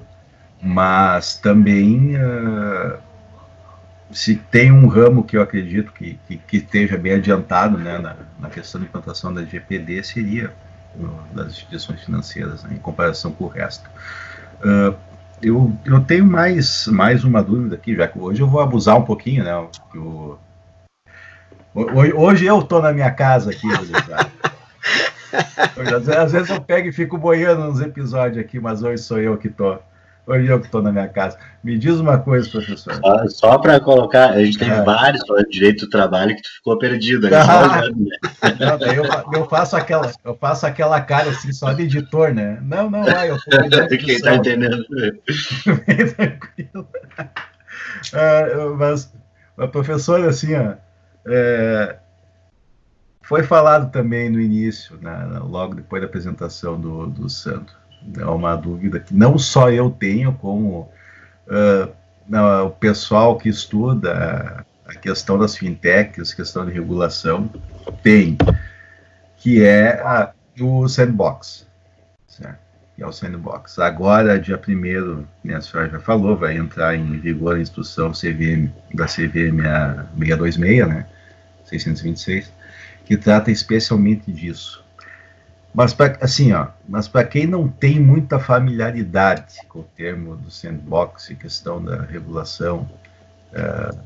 [0.62, 2.99] mas também uh,
[4.11, 8.16] se tem um ramo que eu acredito que, que, que esteja bem adiantado né, na,
[8.39, 10.53] na, questão de implantação da GPD seria
[11.32, 13.89] das instituições financeiras né, em comparação com o resto.
[14.61, 14.95] Uh,
[15.43, 19.05] eu, eu tenho mais, mais uma dúvida aqui, já que hoje eu vou abusar um
[19.05, 19.53] pouquinho, né?
[19.95, 20.39] Eu,
[21.74, 23.66] hoje, hoje eu estou na minha casa aqui,
[26.18, 29.49] às vezes eu pego e fico boiando nos episódios aqui, mas hoje sou eu que
[29.49, 29.82] estou.
[30.29, 31.39] Hoje eu que estou na minha casa.
[31.64, 32.95] Me diz uma coisa, professor.
[32.97, 34.83] Só, só para colocar, a gente teve é.
[34.83, 37.29] vários falando de direito do trabalho que tu ficou perdido.
[37.35, 37.81] Ah,
[38.61, 42.59] não, eu, eu, faço aquela, eu faço aquela cara assim, só de editor, né?
[42.61, 43.39] Não, não, vai, eu
[43.89, 44.85] Quem está entendendo?
[45.87, 46.87] Bem tranquilo.
[48.12, 49.11] Uh, mas,
[49.57, 50.74] mas, professor, assim, ó,
[51.26, 51.97] é,
[53.22, 57.79] foi falado também no início, né, logo depois da apresentação do, do Santo
[58.16, 60.90] é uma dúvida que não só eu tenho, como
[61.46, 67.51] uh, o pessoal que estuda a questão das fintechs, questão de regulação,
[68.03, 68.38] tem,
[69.36, 71.66] que é a, o sandbox.
[72.26, 72.59] Certo?
[72.96, 73.78] Que é o sandbox.
[73.78, 78.70] Agora, dia 1 né, a senhora já falou, vai entrar em vigor a instrução CVM,
[78.94, 79.61] da CVM
[80.18, 81.07] 626, né,
[81.64, 82.53] 626,
[83.05, 84.84] que trata especialmente disso.
[85.79, 90.51] Mas para assim, ó, mas para quem não tem muita familiaridade com o termo do
[90.51, 92.91] sandbox e questão da regulação
[93.53, 93.97] uh,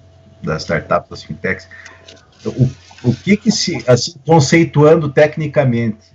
[0.43, 1.67] das startups, das fintechs,
[2.45, 2.69] o,
[3.09, 6.13] o que que se, assim, conceituando tecnicamente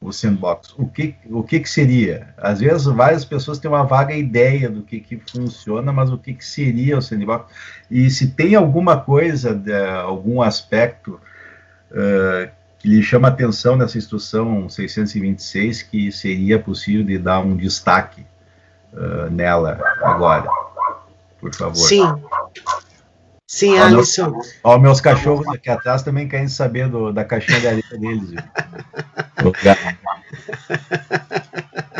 [0.00, 2.32] o sandbox, o que, o que que seria?
[2.38, 6.32] Às vezes várias pessoas têm uma vaga ideia do que que funciona, mas o que
[6.32, 7.52] que seria o sandbox?
[7.90, 11.20] E se tem alguma coisa, de, algum aspecto
[11.90, 18.26] uh, que lhe chama atenção nessa instrução 626 que seria possível de dar um destaque
[18.92, 20.50] uh, nela agora,
[21.40, 21.76] por favor.
[21.76, 22.02] Sim.
[23.46, 24.32] Sim, ó, Alisson.
[24.32, 28.34] Meus, ó, meus cachorros aqui atrás também querem saber do, da caixinha de areia deles.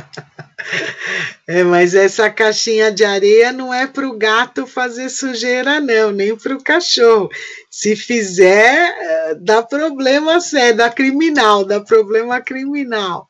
[1.47, 6.35] É, mas essa caixinha de areia não é para o gato fazer sujeira, não, nem
[6.35, 7.29] para o cachorro.
[7.71, 13.29] Se fizer, eh, dá problema sério, dá criminal, dá problema criminal.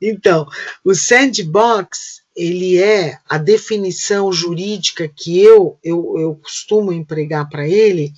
[0.00, 0.46] Então,
[0.84, 8.12] o sandbox, ele é a definição jurídica que eu, eu, eu costumo empregar para ele,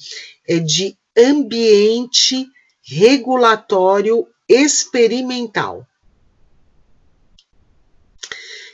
[0.49, 2.47] é de ambiente
[2.83, 5.87] regulatório experimental.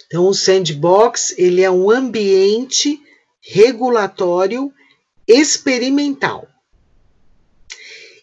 [0.07, 3.01] Então, o sandbox ele é um ambiente
[3.41, 4.73] regulatório
[5.27, 6.49] experimental.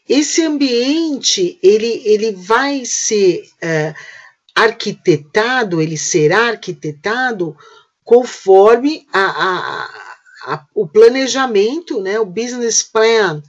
[0.08, 3.96] Esse ambiente ele, ele vai ser uh,
[4.56, 7.56] arquitetado, ele será arquitetado
[8.04, 13.42] conforme a, a, a, o planejamento, né, o business plan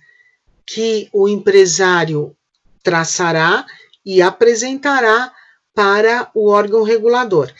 [0.65, 2.37] que o empresário
[2.83, 3.67] traçará
[4.07, 5.33] e apresentará
[5.75, 7.53] para o órgão regulador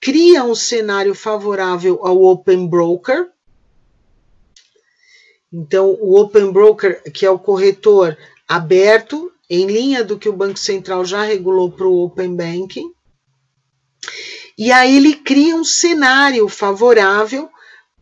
[0.00, 3.28] cria um cenário favorável ao Open Broker.
[5.52, 10.58] Então, o Open Broker, que é o corretor aberto, em linha do que o Banco
[10.58, 12.92] Central já regulou para o Open Banking.
[14.56, 17.48] E aí ele cria um cenário favorável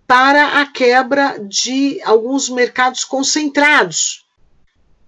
[0.06, 4.24] para a quebra de alguns mercados concentrados,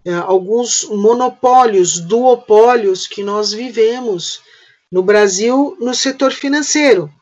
[0.05, 4.43] é, alguns monopólios, duopólios que nós vivemos
[4.91, 7.13] no Brasil, no setor financeiro,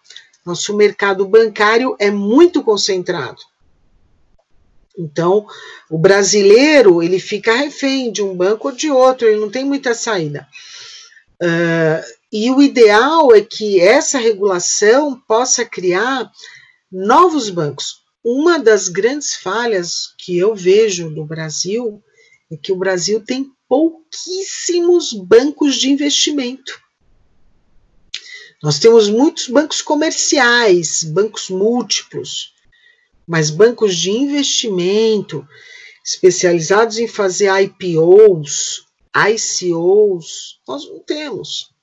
[0.44, 3.42] nosso mercado bancário é muito concentrado.
[4.96, 5.46] Então,
[5.90, 9.94] o brasileiro ele fica refém de um banco ou de outro, ele não tem muita
[9.94, 10.46] saída.
[11.42, 16.30] Uh, e o ideal é que essa regulação possa criar
[16.90, 18.02] novos bancos.
[18.24, 22.02] Uma das grandes falhas que eu vejo no Brasil
[22.50, 26.85] é que o Brasil tem pouquíssimos bancos de investimento.
[28.62, 32.54] Nós temos muitos bancos comerciais, bancos múltiplos,
[33.26, 35.46] mas bancos de investimento
[36.04, 41.74] especializados em fazer IPOs, ICOs, nós não temos.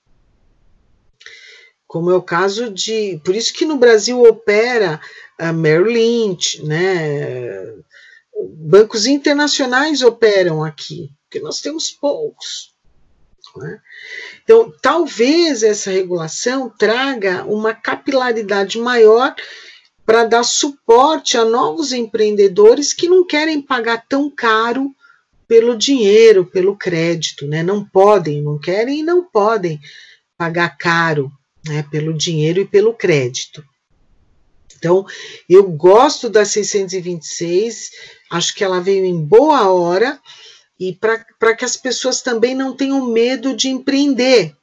[1.86, 3.22] Como é o caso de.
[3.24, 5.00] Por isso que no Brasil opera
[5.38, 7.84] a Merrill Lynch, né?
[8.58, 12.73] bancos internacionais operam aqui, porque nós temos poucos.
[13.56, 13.80] Né?
[14.44, 19.36] Então, talvez essa regulação traga uma capilaridade maior
[20.06, 24.94] para dar suporte a novos empreendedores que não querem pagar tão caro
[25.48, 27.64] pelo dinheiro, pelo crédito, né?
[27.64, 29.80] Não podem, não querem e não podem
[30.38, 31.32] pagar caro,
[31.66, 31.86] né?
[31.92, 33.64] Pelo dinheiro e pelo crédito.
[34.76, 35.06] Então,
[35.48, 37.92] eu gosto da 626,
[38.32, 40.20] acho que ela veio em boa hora
[40.80, 44.56] e para que as pessoas também não tenham medo de empreender.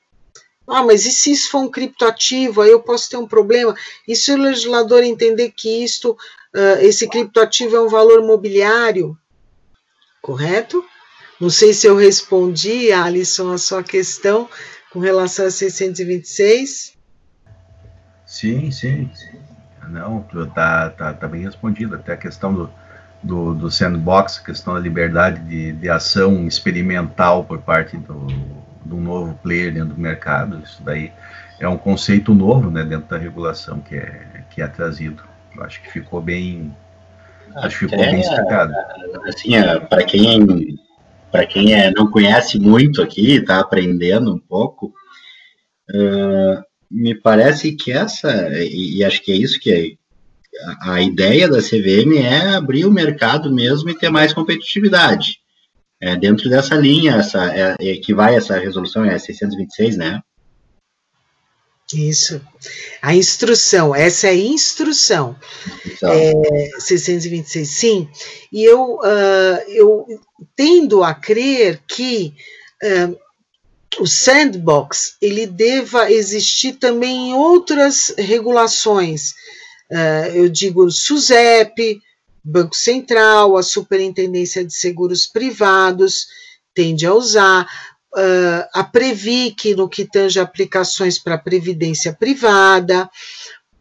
[0.66, 2.60] Ah, mas e se isso for um criptoativo?
[2.62, 3.74] Aí eu posso ter um problema.
[4.06, 9.18] E se o legislador entender que isto, uh, esse criptoativo é um valor mobiliário?
[10.22, 10.84] Correto?
[11.40, 14.48] Não sei se eu respondi, Alisson, a sua questão
[14.92, 16.92] com relação a 626.
[18.26, 19.10] Sim, sim.
[19.88, 20.22] Não,
[20.54, 21.96] tá, tá, tá bem respondido.
[21.96, 22.70] Até a questão do,
[23.22, 28.26] do, do sandbox, a questão da liberdade de, de ação experimental por parte do,
[28.84, 30.60] do novo player dentro do mercado.
[30.64, 31.12] Isso daí
[31.58, 35.22] é um conceito novo né, dentro da regulação que é, que é trazido.
[35.54, 36.74] Eu acho que ficou bem,
[37.56, 38.72] acho que ficou bem explicado.
[39.26, 40.78] Assim, é, para quem
[41.30, 44.92] para quem é, não conhece muito aqui, está aprendendo um pouco,
[45.90, 49.92] uh, me parece que essa, e, e, acho que é isso que é,
[50.80, 55.38] a, ideia da CVM é abrir o mercado mesmo e ter mais competitividade.
[56.00, 60.20] É, dentro dessa linha, essa, é, é, que vai essa resolução, é 626, né?
[61.92, 62.40] Isso.
[63.02, 65.36] A instrução, essa é a instrução.
[65.84, 66.10] Então.
[66.10, 68.08] É, 626, sim.
[68.52, 70.06] E eu, uh, eu
[70.54, 72.32] tendo a crer que
[72.82, 73.18] uh,
[73.98, 79.34] o sandbox ele deva existir também em outras regulações.
[79.90, 82.00] Uh, eu digo SUSEP,
[82.44, 86.26] Banco Central, a Superintendência de Seguros Privados
[86.74, 87.66] tende a usar,
[88.14, 93.10] uh, a Previc, no que tange aplicações para previdência privada,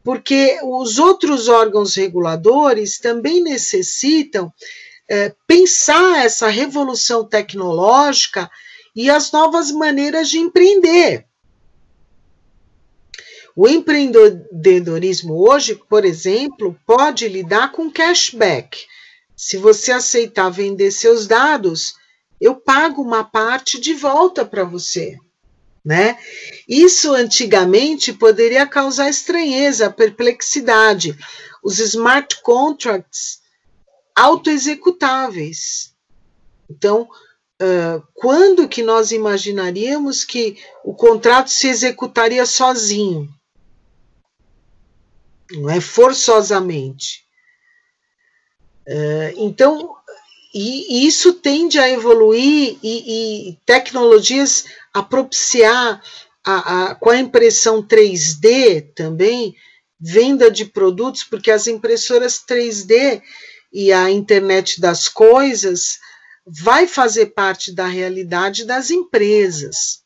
[0.04, 8.50] porque os outros órgãos reguladores também necessitam uh, pensar essa revolução tecnológica
[8.96, 11.29] e as novas maneiras de empreender.
[13.62, 18.86] O empreendedorismo hoje, por exemplo, pode lidar com cashback.
[19.36, 21.94] Se você aceitar vender seus dados,
[22.40, 25.18] eu pago uma parte de volta para você.
[25.84, 26.18] Né?
[26.70, 31.14] Isso antigamente poderia causar estranheza, perplexidade.
[31.62, 33.42] Os smart contracts
[34.16, 35.94] autoexecutáveis.
[36.70, 37.10] Então,
[37.62, 43.28] uh, quando que nós imaginaríamos que o contrato se executaria sozinho?
[45.52, 47.26] Não é forçosamente.
[48.88, 49.96] Uh, então,
[50.54, 56.02] e, e isso tende a evoluir e, e tecnologias a propiciar
[56.44, 59.56] a, a, com a impressão 3D também,
[60.00, 63.22] venda de produtos, porque as impressoras 3D
[63.72, 66.00] e a internet das coisas
[66.46, 70.04] vai fazer parte da realidade das empresas.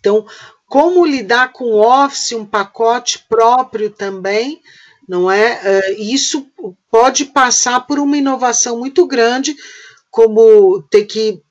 [0.00, 0.26] Então,
[0.70, 4.62] como lidar com o Office, um pacote próprio também,
[5.06, 5.58] não é?
[5.58, 6.46] Uh, isso
[6.88, 9.56] pode passar por uma inovação muito grande,
[10.12, 11.42] como ter que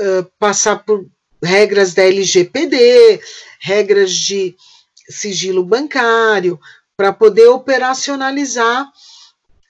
[0.00, 1.06] uh, passar por
[1.40, 3.20] regras da LGPD,
[3.60, 4.56] regras de
[5.08, 6.58] sigilo bancário,
[6.96, 8.90] para poder operacionalizar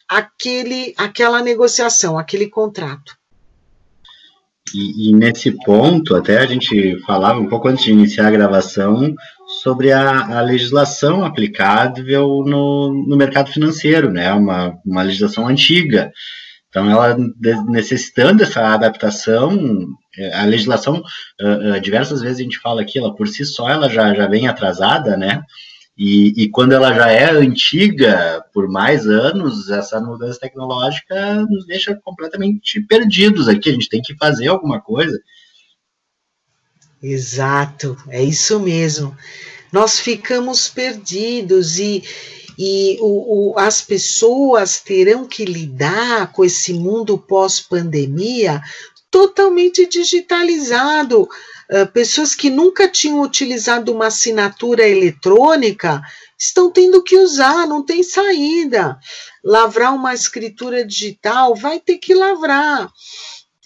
[0.08, 3.18] aquele, aquela negociação, aquele contrato.
[4.74, 9.14] E, e, nesse ponto, até a gente falava um pouco antes de iniciar a gravação
[9.62, 14.32] sobre a, a legislação aplicável no, no mercado financeiro, né?
[14.32, 16.10] Uma, uma legislação antiga.
[16.68, 17.16] Então, ela
[17.68, 19.86] necessitando dessa adaptação,
[20.18, 21.02] é, a legislação,
[21.40, 24.26] uh, uh, diversas vezes a gente fala aqui, ela por si só ela já, já
[24.26, 25.40] vem atrasada, né?
[25.96, 31.94] E, e, quando ela já é antiga por mais anos, essa mudança tecnológica nos deixa
[31.94, 33.70] completamente perdidos aqui.
[33.70, 35.16] A gente tem que fazer alguma coisa.
[37.00, 39.16] Exato, é isso mesmo.
[39.70, 42.02] Nós ficamos perdidos e,
[42.58, 48.60] e o, o, as pessoas terão que lidar com esse mundo pós-pandemia
[49.10, 51.28] totalmente digitalizado
[51.70, 56.02] ah, pessoas que nunca tinham utilizado uma assinatura eletrônica
[56.38, 58.98] estão tendo que usar, não tem saída.
[59.42, 62.90] Lavrar uma escritura digital vai ter que lavrar.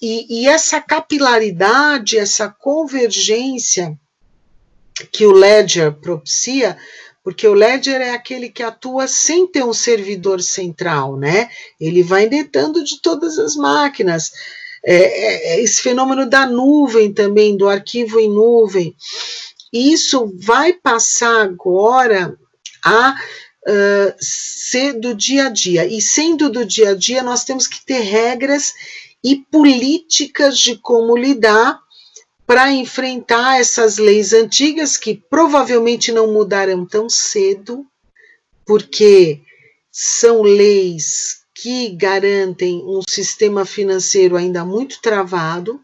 [0.01, 3.99] E, e essa capilaridade, essa convergência
[5.13, 6.77] que o Ledger propicia,
[7.29, 11.51] porque o ledger é aquele que atua sem ter um servidor central, né?
[11.79, 14.33] Ele vai indentando de todas as máquinas.
[14.85, 18.95] É, é, é esse fenômeno da nuvem também, do arquivo em nuvem.
[19.73, 22.39] Isso vai passar agora
[22.85, 25.87] a uh, ser do dia a dia.
[25.87, 28.73] E sendo do dia a dia, nós temos que ter regras
[29.23, 31.81] e políticas de como lidar
[32.47, 37.85] para enfrentar essas leis antigas que provavelmente não mudarão tão cedo,
[38.65, 39.43] porque
[39.93, 45.81] são leis que garantem um sistema financeiro ainda muito travado.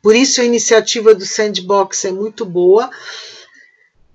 [0.00, 2.88] Por isso a iniciativa do Sandbox é muito boa.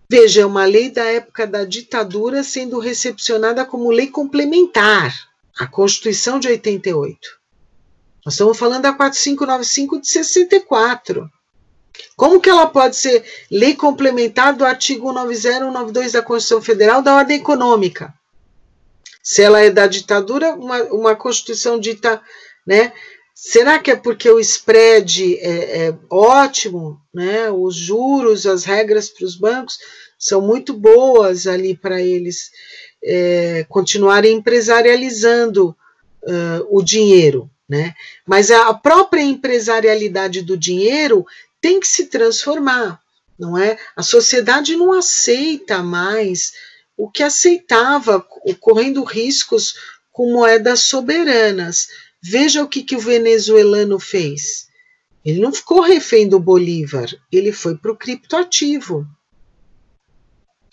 [0.09, 5.13] Veja, é uma lei da época da ditadura sendo recepcionada como lei complementar
[5.59, 7.19] à Constituição de 88.
[8.25, 11.29] Nós estamos falando da 4595 de 64.
[12.15, 17.37] Como que ela pode ser lei complementar do artigo 190 da Constituição Federal da Ordem
[17.37, 18.13] Econômica?
[19.23, 22.21] Se ela é da ditadura, uma, uma Constituição dita,
[22.67, 22.91] né?
[23.33, 27.49] Será que é porque o spread é, é ótimo, né?
[27.49, 29.79] Os juros, as regras para os bancos
[30.19, 32.51] são muito boas ali para eles
[33.03, 35.75] é, continuarem empresarializando
[36.23, 37.49] uh, o dinheiro.
[37.67, 37.93] Né?
[38.25, 41.25] Mas a própria empresarialidade do dinheiro
[41.59, 42.99] tem que se transformar,
[43.39, 43.77] não é?
[43.95, 46.53] A sociedade não aceita mais
[46.97, 48.25] o que aceitava,
[48.59, 49.75] correndo riscos
[50.11, 51.87] com moedas soberanas.
[52.21, 54.67] Veja o que, que o venezuelano fez.
[55.25, 59.07] Ele não ficou refém do Bolívar, ele foi para o criptoativo.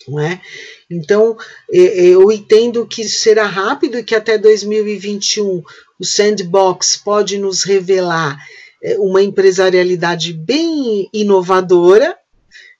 [0.07, 0.41] Não é?
[0.89, 1.37] Então,
[1.69, 5.61] eu entendo que isso será rápido e que até 2021
[5.99, 8.37] o sandbox pode nos revelar
[8.83, 12.17] é, uma empresarialidade bem inovadora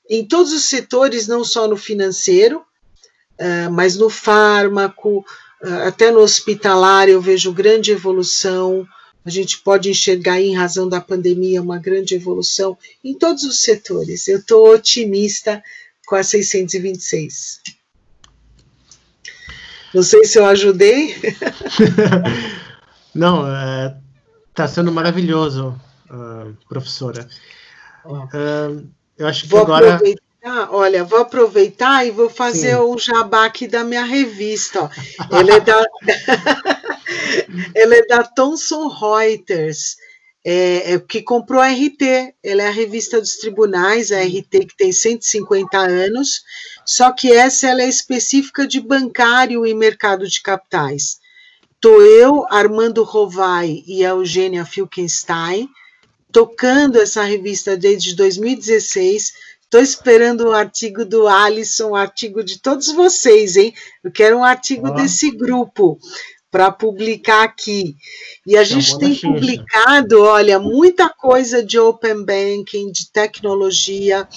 [0.09, 2.63] em todos os setores, não só no financeiro,
[3.69, 5.25] mas no fármaco,
[5.63, 8.87] é, até no hospitalar eu vejo grande evolução.
[9.23, 14.27] A gente pode enxergar, em razão da pandemia, uma grande evolução em todos os setores.
[14.27, 15.63] Eu estou otimista
[16.07, 17.61] com a 626.
[19.93, 21.15] Não sei se eu ajudei.
[23.13, 23.45] Não,
[24.49, 25.79] está é, sendo maravilhoso,
[26.09, 27.27] uh, professora.
[28.05, 28.87] Uh,
[29.17, 29.95] eu acho que vou agora.
[29.95, 30.23] Aproveitar,
[30.71, 32.81] olha, vou aproveitar e vou fazer Sim.
[32.81, 34.89] o jabá aqui da minha revista.
[35.29, 35.37] Ó.
[35.37, 35.85] Ela é da,
[37.75, 39.97] ela é da Thomson Reuters.
[40.43, 44.75] É, é, que comprou a RT, ela é a revista dos tribunais, a RT que
[44.75, 46.41] tem 150 anos,
[46.83, 51.19] só que essa ela é específica de bancário e mercado de capitais.
[51.75, 55.69] Estou eu, Armando Rovai e a Eugênia Filkenstein,
[56.31, 59.33] tocando essa revista desde 2016.
[59.71, 63.73] Estou esperando o um artigo do Alisson, um artigo de todos vocês, hein?
[64.03, 64.91] Eu quero um artigo ah.
[64.91, 65.97] desse grupo
[66.51, 67.95] para publicar aqui.
[68.45, 74.27] E a gente tem publicado, olha, muita coisa de open banking, de tecnologia,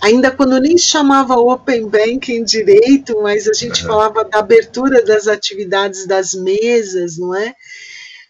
[0.00, 6.06] ainda quando nem chamava open banking direito, mas a gente falava da abertura das atividades
[6.06, 7.54] das mesas, não é?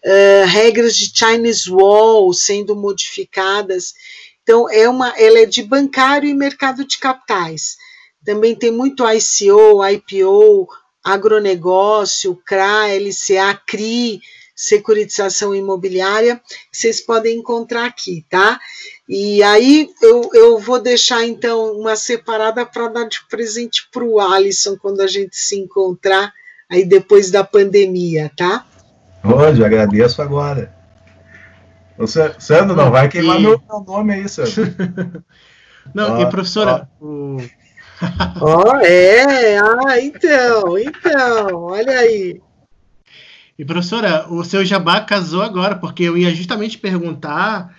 [0.05, 3.94] Uh, regras de Chinese Wall sendo modificadas.
[4.51, 7.76] Então, é uma, ela é de bancário e mercado de capitais.
[8.24, 10.66] Também tem muito ICO, IPO,
[11.05, 14.20] agronegócio, CRA, LCA, CRI,
[14.57, 16.40] securitização imobiliária,
[16.72, 18.59] vocês podem encontrar aqui, tá?
[19.09, 24.18] E aí eu, eu vou deixar então uma separada para dar de presente para o
[24.18, 26.32] Alisson quando a gente se encontrar
[26.68, 28.66] aí depois da pandemia, tá?
[29.22, 30.79] Hoje, agradeço agora.
[32.01, 33.42] O Sandro, não vai queimar e...
[33.42, 34.74] meu, meu nome aí, Sandro.
[35.94, 37.05] não, ó, e professora, ó.
[37.05, 37.36] o
[38.40, 42.40] Ó, oh, é, ah, então, então, olha aí.
[43.59, 47.76] E professora, o seu jabá casou agora, porque eu ia justamente perguntar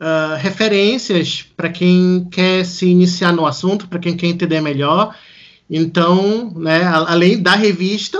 [0.00, 5.14] uh, referências para quem quer se iniciar no assunto, para quem quer entender melhor.
[5.70, 8.18] Então, né, além da revista,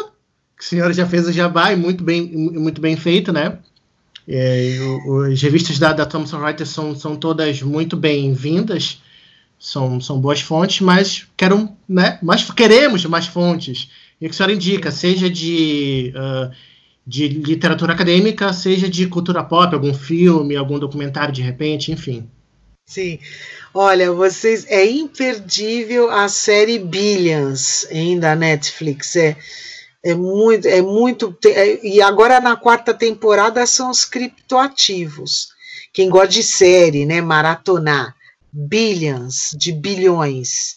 [0.56, 3.58] que a senhora já fez o jabá e muito bem, muito bem feito, né?
[4.32, 4.76] É,
[5.32, 9.00] as revistas da, da Thomson Reuters são, são todas muito bem-vindas
[9.60, 12.18] são, são boas fontes, mas quero, né,
[12.56, 13.90] queremos mais fontes.
[14.18, 16.50] E o que a senhora indica, seja de, uh,
[17.06, 22.26] de literatura acadêmica, seja de cultura pop, algum filme, algum documentário de repente, enfim.
[22.86, 23.18] Sim.
[23.72, 29.14] Olha, vocês é imperdível a série Billions hein, da Netflix.
[29.14, 29.36] É,
[30.02, 31.36] é muito, é muito.
[31.44, 35.48] É, e agora na quarta temporada são os criptoativos.
[35.92, 37.20] Quem gosta de série, né?
[37.20, 38.14] Maratonar
[38.52, 40.76] billions, de bilhões.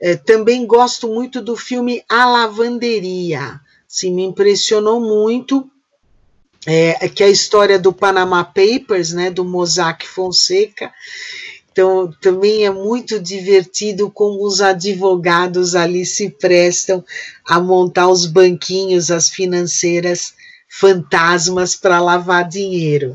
[0.00, 3.60] É, também gosto muito do filme A Lavanderia.
[3.88, 5.68] Sim, me impressionou muito.
[6.68, 10.92] É, que é a história do Panama Papers, né, do Mossack Fonseca.
[11.76, 17.04] Então, também é muito divertido como os advogados ali se prestam
[17.46, 20.32] a montar os banquinhos, as financeiras
[20.70, 23.14] fantasmas para lavar dinheiro.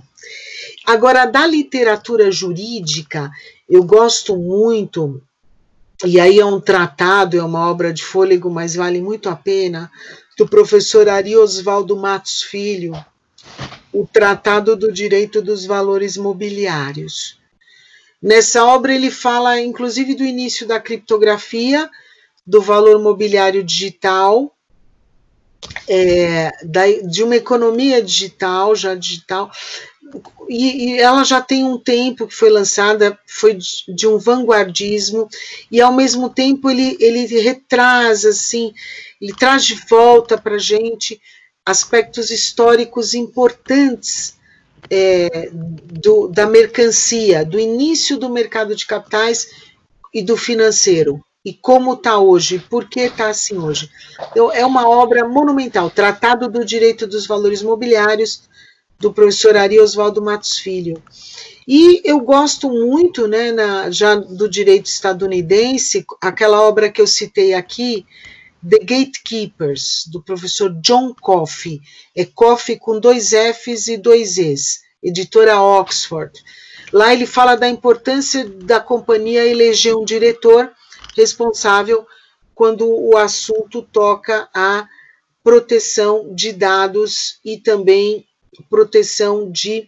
[0.85, 3.31] Agora, da literatura jurídica,
[3.67, 5.19] eu gosto muito,
[6.05, 9.89] e aí é um tratado, é uma obra de fôlego, mas vale muito a pena,
[10.37, 12.93] do professor Ari Osvaldo Matos Filho,
[13.91, 17.40] o Tratado do Direito dos Valores Mobiliários.
[18.21, 21.89] Nessa obra ele fala, inclusive, do início da criptografia,
[22.45, 24.55] do valor mobiliário digital,
[25.87, 29.51] é, da, de uma economia digital, já digital,
[30.49, 35.27] e, e, ela já tem um tempo que foi lançada, foi de, de um vanguardismo,
[35.71, 38.73] e ao mesmo tempo ele, ele retraz, assim,
[39.19, 41.19] ele traz de volta para a gente
[41.65, 44.39] aspectos históricos importantes
[44.89, 49.47] é, do, da mercancia, do início do mercado de capitais
[50.13, 53.89] e do financeiro e como está hoje, por que está assim hoje.
[54.31, 58.43] Então, é uma obra monumental, Tratado do Direito dos Valores Mobiliários,
[58.99, 61.01] do professor Ari Oswaldo Matos Filho.
[61.67, 67.53] E eu gosto muito, né, na, já do direito estadunidense, aquela obra que eu citei
[67.53, 68.05] aqui,
[68.67, 71.81] The Gatekeepers, do professor John Coffey.
[72.15, 76.31] É Coffey com dois Fs e dois Es, editora Oxford.
[76.93, 80.71] Lá ele fala da importância da companhia eleger um diretor
[81.15, 82.05] responsável
[82.53, 84.87] quando o assunto toca a
[85.43, 88.27] proteção de dados e também
[88.69, 89.87] proteção de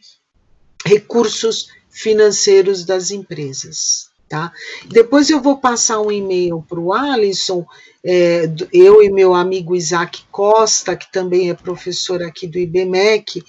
[0.85, 4.12] recursos financeiros das empresas.
[4.29, 4.51] Tá?
[4.87, 7.65] Depois eu vou passar um e-mail para o Alisson,
[8.03, 13.43] é, eu e meu amigo Isaac Costa, que também é professor aqui do IBMEC,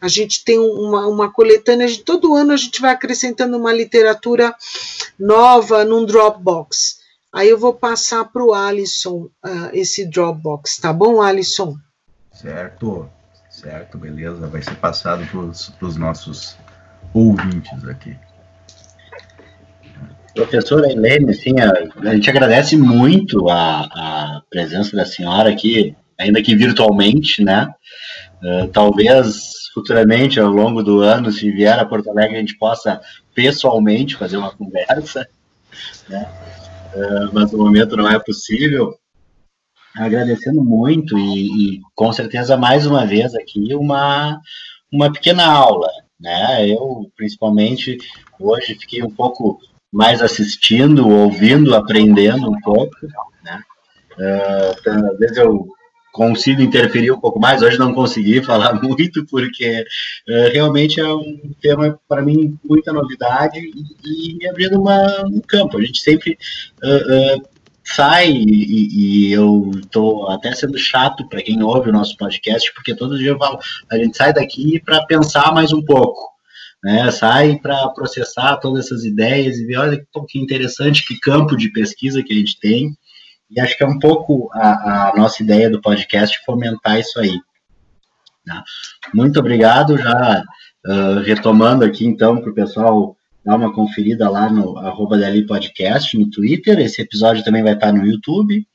[0.00, 4.54] a gente tem uma, uma coletânea, de, todo ano a gente vai acrescentando uma literatura
[5.18, 7.00] nova num Dropbox.
[7.32, 11.76] Aí eu vou passar para o Alisson uh, esse Dropbox, tá bom, Alisson?
[12.32, 13.08] Certo,
[13.48, 14.48] certo, beleza.
[14.48, 16.56] Vai ser passado para os nossos
[17.14, 18.16] ouvintes aqui.
[20.34, 26.54] Professora Helene, sim, a, gente agradece muito a, a, presença da senhora aqui, ainda que
[26.54, 27.68] virtualmente, né?
[28.42, 33.00] Uh, talvez futuramente, ao longo do ano, se vier a Porto Alegre, a gente possa
[33.34, 35.26] pessoalmente fazer uma conversa,
[36.08, 36.28] né?
[36.92, 38.94] É, mas no momento não é possível.
[39.94, 44.40] Agradecendo muito e, e, com certeza mais uma vez aqui uma,
[44.92, 46.68] uma pequena aula, né?
[46.68, 47.98] Eu principalmente
[48.38, 49.60] hoje fiquei um pouco
[49.92, 52.94] mais assistindo, ouvindo, aprendendo um pouco,
[53.42, 53.60] né?
[54.18, 55.66] Uh, às vezes eu
[56.12, 57.62] consigo interferir um pouco mais.
[57.62, 59.84] Hoje não consegui falar muito, porque
[60.28, 65.78] uh, realmente é um tema, para mim, muita novidade e, e abrindo uma, um campo.
[65.78, 66.38] A gente sempre
[66.82, 67.48] uh, uh,
[67.82, 72.94] sai, e, e eu estou até sendo chato para quem ouve o nosso podcast, porque
[72.94, 73.58] todo dia eu falo,
[73.90, 76.30] a gente sai daqui para pensar mais um pouco.
[76.82, 81.70] Né, sai para processar todas essas ideias e ver, olha que interessante, que campo de
[81.70, 82.96] pesquisa que a gente tem,
[83.50, 87.38] e acho que é um pouco a, a nossa ideia do podcast fomentar isso aí.
[88.46, 88.64] Tá?
[89.12, 90.42] Muito obrigado, já
[90.86, 96.16] uh, retomando aqui então para o pessoal dar uma conferida lá no arroba DLI Podcast
[96.16, 96.78] no Twitter.
[96.78, 98.66] Esse episódio também vai estar no YouTube,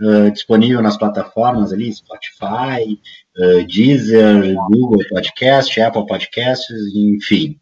[0.00, 2.98] uh, disponível nas plataformas ali, Spotify,
[3.38, 7.58] uh, Deezer, Google Podcast, Apple Podcasts, enfim,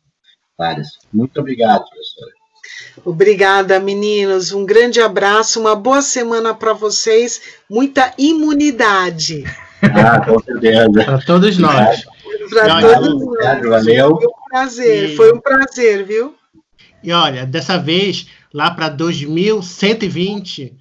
[0.57, 0.89] várias.
[1.13, 2.37] Muito obrigado, professora.
[3.05, 4.53] Obrigada, meninos.
[4.53, 9.45] Um grande abraço, uma boa semana para vocês, muita imunidade.
[9.83, 10.91] Ah, com certeza.
[10.91, 12.05] Para todos nós.
[12.51, 13.67] Para todos nós.
[13.67, 14.17] Valeu.
[14.17, 15.17] Foi um prazer, e...
[15.17, 16.35] foi um prazer, viu?
[17.03, 20.75] E olha, dessa vez, lá para 2120,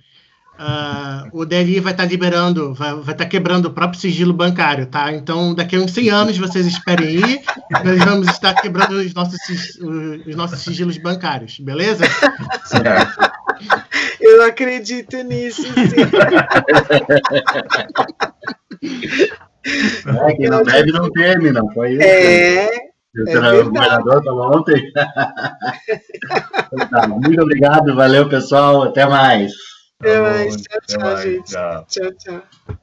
[0.57, 4.85] Uh, o DLI vai estar tá liberando, vai estar tá quebrando o próprio sigilo bancário,
[4.85, 5.11] tá?
[5.11, 7.41] Então, daqui a uns 100 anos, vocês esperem aí,
[7.83, 9.37] nós vamos estar quebrando os nossos,
[10.25, 12.05] os nossos sigilos bancários, beleza?
[12.63, 13.35] Certo.
[14.21, 15.71] Eu acredito nisso, sim.
[19.65, 22.03] É, que não deve não teme, não foi isso?
[22.03, 22.65] É.
[22.65, 24.91] é o governador estava ontem.
[26.91, 29.51] tá, muito obrigado, valeu pessoal, até mais.
[29.99, 30.55] Até mais.
[30.55, 31.51] Tchau, tchau, gente.
[31.51, 32.11] Tchau, tchau.
[32.11, 32.77] tchau.